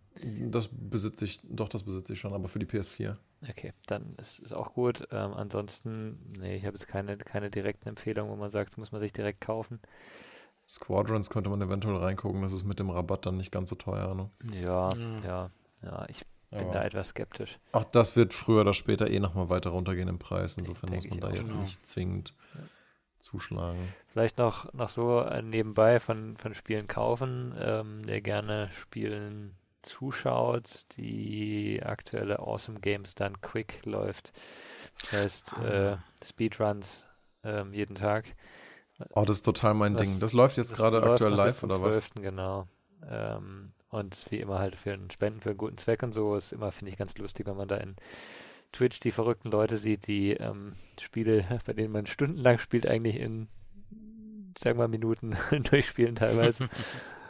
[0.50, 3.16] das besitze ich, doch, das besitze ich schon, aber für die PS4.
[3.48, 5.06] Okay, dann ist es auch gut.
[5.10, 8.92] Ähm, ansonsten, nee, ich habe jetzt keine, keine direkten Empfehlungen, wo man sagt, das muss
[8.92, 9.80] man sich direkt kaufen.
[10.68, 14.14] Squadrons könnte man eventuell reingucken, das ist mit dem Rabatt dann nicht ganz so teuer.
[14.14, 14.30] Ne?
[14.60, 15.22] Ja, mhm.
[15.24, 15.50] ja,
[15.82, 17.58] ja, ich bin Aber da etwas skeptisch.
[17.72, 21.20] Auch das wird früher oder später eh nochmal weiter runtergehen im Preis, insofern muss man
[21.20, 21.62] da jetzt genau.
[21.62, 22.60] nicht zwingend ja.
[23.18, 23.94] Zuschlagen.
[24.08, 31.80] Vielleicht noch, noch so nebenbei von, von Spielen kaufen, ähm, der gerne spielen zuschaut, die
[31.82, 34.32] aktuelle Awesome Games dann quick läuft.
[35.00, 35.92] Das heißt, ah.
[35.92, 37.06] äh, Speedruns
[37.44, 38.34] ähm, jeden Tag.
[39.10, 40.20] Oh, das ist total mein das, Ding.
[40.20, 41.96] Das läuft jetzt gerade aktuell live oder 12.
[41.96, 42.22] was?
[42.22, 42.66] Genau.
[43.08, 46.52] Ähm, und wie immer halt für einen Spenden für einen guten Zweck und so ist
[46.52, 47.96] immer, finde ich, ganz lustig, wenn man da in
[48.76, 53.48] Twitch die verrückten Leute sieht, die ähm, Spiele, bei denen man stundenlang spielt, eigentlich in,
[54.58, 55.36] sagen wir mal, Minuten
[55.70, 56.68] durchspielen teilweise.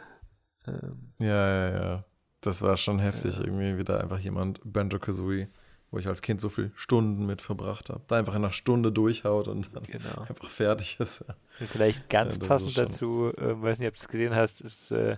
[0.67, 2.03] ähm, ja, ja, ja.
[2.41, 3.43] Das war schon heftig, ja.
[3.43, 5.47] irgendwie wieder einfach jemand, Banjo Kazooie,
[5.89, 8.91] wo ich als Kind so viele Stunden mit verbracht habe, da einfach in einer Stunde
[8.91, 10.21] durchhaut und dann genau.
[10.21, 11.25] einfach fertig ist.
[11.49, 15.17] Vielleicht ganz ja, passend dazu, äh, weiß nicht, ob du es gesehen hast, ist äh,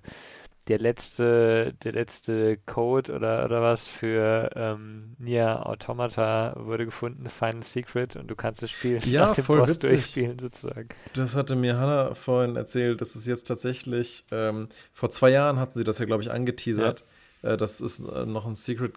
[0.69, 7.63] der letzte, der letzte Code oder, oder was für ähm, Nier Automata wurde gefunden, Final
[7.63, 9.89] Secret, und du kannst das Spiel ja, nach dem voll Boss witzig.
[9.89, 10.89] durchspielen sozusagen.
[11.13, 15.77] Das hatte mir Hannah vorhin erzählt, das ist jetzt tatsächlich, ähm, vor zwei Jahren hatten
[15.77, 17.03] sie das ja, glaube ich, angeteasert,
[17.41, 17.53] ja.
[17.53, 18.93] äh, dass es äh, noch ein Secret,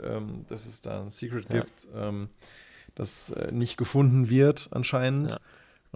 [0.00, 1.60] äh, dass es da ein Secret ja.
[1.60, 2.28] gibt, ähm,
[2.94, 5.32] das äh, nicht gefunden wird anscheinend.
[5.32, 5.38] Ja.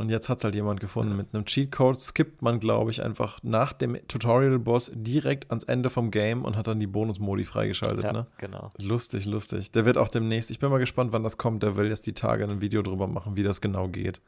[0.01, 1.15] Und jetzt hat es halt jemand gefunden.
[1.15, 6.11] Mit einem Cheatcode skippt man, glaube ich, einfach nach dem Tutorial-Boss direkt ans Ende vom
[6.11, 8.05] Game und hat dann die Bonus-Modi freigeschaltet.
[8.05, 8.27] Ja, ne?
[8.39, 8.71] genau.
[8.79, 9.73] Lustig, lustig.
[9.73, 11.63] Der wird auch demnächst, ich bin mal gespannt, wann das kommt.
[11.63, 14.23] Der will jetzt die Tage ein Video drüber machen, wie das genau geht.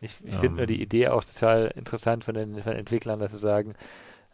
[0.00, 3.32] Ich, ich finde nur die Idee auch total interessant von den, von den Entwicklern, dass
[3.32, 3.74] sie sagen,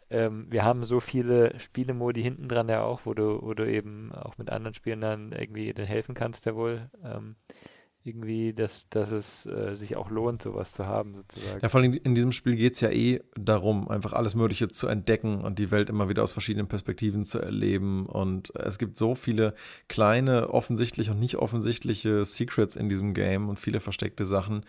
[0.09, 4.13] ähm, wir haben so viele Spielemodi hinten dran ja auch, wo du, wo du eben
[4.13, 6.89] auch mit anderen Spielen dann irgendwie den helfen kannst, ja wohl.
[7.03, 7.35] Ähm,
[8.03, 11.59] irgendwie, dass, dass es äh, sich auch lohnt, sowas zu haben, sozusagen.
[11.61, 14.87] Ja, vor allem in diesem Spiel geht es ja eh darum, einfach alles Mögliche zu
[14.87, 18.07] entdecken und die Welt immer wieder aus verschiedenen Perspektiven zu erleben.
[18.07, 19.53] Und es gibt so viele
[19.87, 24.65] kleine, offensichtliche und nicht offensichtliche Secrets in diesem Game und viele versteckte Sachen,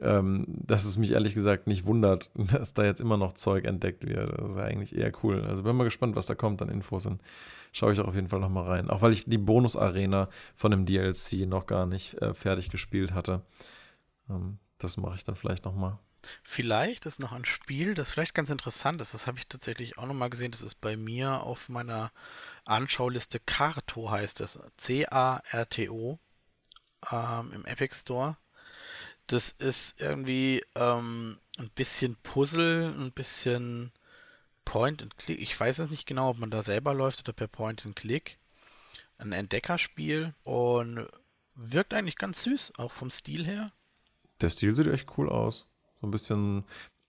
[0.00, 4.06] ähm, dass es mich ehrlich gesagt nicht wundert, dass da jetzt immer noch Zeug entdeckt
[4.06, 4.38] wird.
[4.38, 5.42] Das ist ja eigentlich eher cool.
[5.44, 7.20] Also bin mal gespannt, was da kommt an Infos und
[7.76, 8.90] schaue ich auch auf jeden Fall nochmal rein.
[8.90, 13.42] Auch weil ich die Bonus-Arena von dem DLC noch gar nicht äh, fertig gespielt hatte.
[14.30, 15.98] Ähm, das mache ich dann vielleicht nochmal.
[16.42, 19.14] Vielleicht ist noch ein Spiel, das vielleicht ganz interessant ist.
[19.14, 20.50] Das habe ich tatsächlich auch nochmal gesehen.
[20.50, 22.10] Das ist bei mir auf meiner
[22.64, 24.58] Anschauliste Carto heißt es.
[24.78, 26.18] C-A-R-T-O
[27.12, 28.36] ähm, im Epic Store.
[29.26, 33.92] Das ist irgendwie ähm, ein bisschen Puzzle, ein bisschen
[34.66, 35.40] Point and Click.
[35.40, 38.38] Ich weiß es nicht genau, ob man da selber läuft oder per Point and Click.
[39.16, 41.06] Ein Entdeckerspiel und
[41.54, 43.72] wirkt eigentlich ganz süß, auch vom Stil her.
[44.42, 45.64] Der Stil sieht echt cool aus.
[46.02, 46.64] So ein bisschen.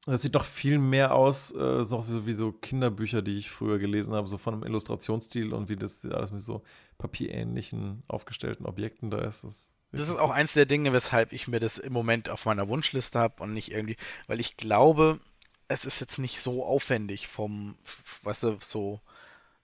[0.05, 4.13] Das sieht doch viel mehr aus, äh, so wie so Kinderbücher, die ich früher gelesen
[4.13, 6.63] habe, so von einem Illustrationsstil und wie das alles mit so
[6.97, 9.43] papierähnlichen aufgestellten Objekten da ist.
[9.43, 12.69] Das, das ist auch eins der Dinge, weshalb ich mir das im Moment auf meiner
[12.69, 13.97] Wunschliste habe und nicht irgendwie,
[14.27, 15.19] weil ich glaube,
[15.67, 17.75] es ist jetzt nicht so aufwendig vom,
[18.23, 19.01] weißt du, so,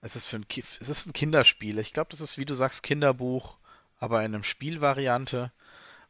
[0.02, 1.78] es ist für ein, es ist ein Kinderspiel.
[1.78, 3.56] Ich glaube, das ist, wie du sagst, Kinderbuch,
[3.98, 5.50] aber in einem Spielvariante,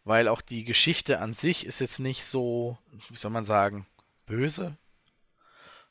[0.05, 2.77] weil auch die Geschichte an sich ist jetzt nicht so,
[3.09, 3.87] wie soll man sagen,
[4.27, 4.77] böse.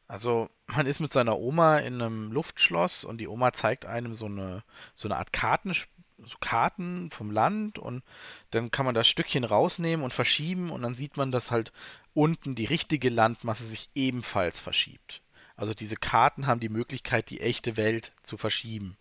[0.08, 4.26] Also man ist mit seiner Oma in einem Luftschloss und die Oma zeigt einem so
[4.26, 8.04] eine, so eine Art Kartenspiel so Karten vom Land und
[8.52, 11.72] dann kann man das Stückchen rausnehmen und verschieben und dann sieht man, dass halt
[12.14, 15.22] unten die richtige Landmasse sich ebenfalls verschiebt.
[15.56, 18.98] Also diese Karten haben die Möglichkeit, die echte Welt zu verschieben.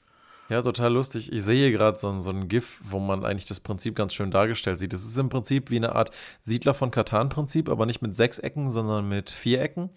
[0.49, 1.33] Ja, total lustig.
[1.33, 4.79] Ich sehe gerade so, so ein GIF, wo man eigentlich das Prinzip ganz schön dargestellt
[4.79, 4.93] sieht.
[4.93, 6.11] Es ist im Prinzip wie eine Art
[6.43, 9.91] Siedler von Katan-Prinzip, aber nicht mit Sechsecken, sondern mit Vierecken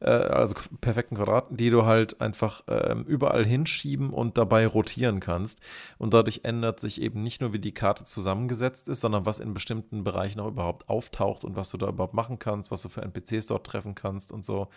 [0.00, 5.60] äh, also perfekten Quadraten, die du halt einfach äh, überall hinschieben und dabei rotieren kannst.
[5.98, 9.54] Und dadurch ändert sich eben nicht nur, wie die Karte zusammengesetzt ist, sondern was in
[9.54, 13.02] bestimmten Bereichen auch überhaupt auftaucht und was du da überhaupt machen kannst, was du für
[13.02, 14.68] NPCs dort treffen kannst und so.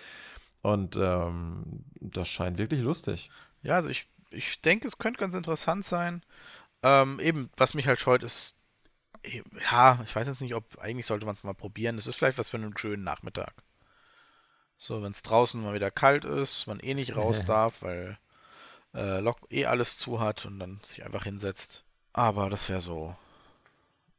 [0.61, 3.29] Und ähm, das scheint wirklich lustig.
[3.63, 6.21] Ja, also ich, ich denke, es könnte ganz interessant sein.
[6.83, 8.57] Ähm, eben, was mich halt scheut, ist,
[9.71, 11.97] ja, ich weiß jetzt nicht, ob eigentlich sollte man es mal probieren.
[11.97, 13.53] Es ist vielleicht was für einen schönen Nachmittag.
[14.85, 18.17] So, wenn es draußen mal wieder kalt ist, man eh nicht raus darf, weil
[18.93, 21.85] äh, Lok eh alles zu hat und dann sich einfach hinsetzt.
[22.11, 23.15] Aber das wäre so,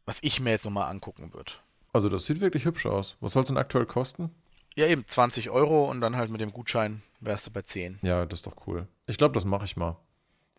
[0.06, 1.52] was ich mir jetzt nochmal angucken würde.
[1.92, 3.18] Also das sieht wirklich hübsch aus.
[3.20, 4.34] Was soll es denn aktuell kosten?
[4.74, 7.98] Ja, eben 20 Euro und dann halt mit dem Gutschein wärst du bei 10.
[8.00, 8.88] Ja, das ist doch cool.
[9.06, 9.98] Ich glaube, das mache ich mal.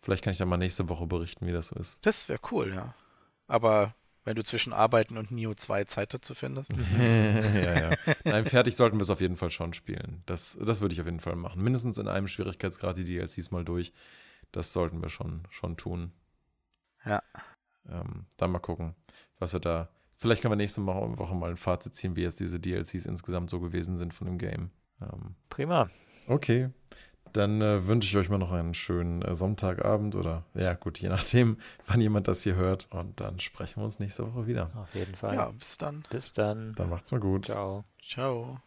[0.00, 1.98] Vielleicht kann ich dann mal nächste Woche berichten, wie das so ist.
[2.02, 2.94] Das wäre cool, ja.
[3.48, 3.92] Aber
[4.26, 6.72] wenn du zwischen Arbeiten und Neo 2 Zeit dazu findest.
[6.98, 7.90] ja, ja.
[8.24, 10.22] Nein, fertig sollten wir es auf jeden Fall schon spielen.
[10.26, 11.62] Das, das würde ich auf jeden Fall machen.
[11.62, 13.92] Mindestens in einem Schwierigkeitsgrad die DLCs mal durch.
[14.50, 16.12] Das sollten wir schon, schon tun.
[17.04, 17.22] Ja.
[17.88, 18.96] Ähm, dann mal gucken,
[19.38, 19.88] was wir da.
[20.16, 23.60] Vielleicht können wir nächste Woche mal ein Fazit ziehen, wie jetzt diese DLCs insgesamt so
[23.60, 24.70] gewesen sind von dem Game.
[25.00, 25.88] Ähm, Prima.
[26.26, 26.70] Okay.
[27.36, 31.08] Dann äh, wünsche ich euch mal noch einen schönen äh, Sonntagabend oder ja, gut, je
[31.08, 32.88] nachdem, wann jemand das hier hört.
[32.90, 34.70] Und dann sprechen wir uns nächste Woche wieder.
[34.74, 35.34] Auf jeden Fall.
[35.34, 36.04] Ja, bis dann.
[36.08, 36.72] Bis dann.
[36.74, 37.46] Dann macht's mal gut.
[37.46, 37.84] Ciao.
[38.02, 38.60] Ciao.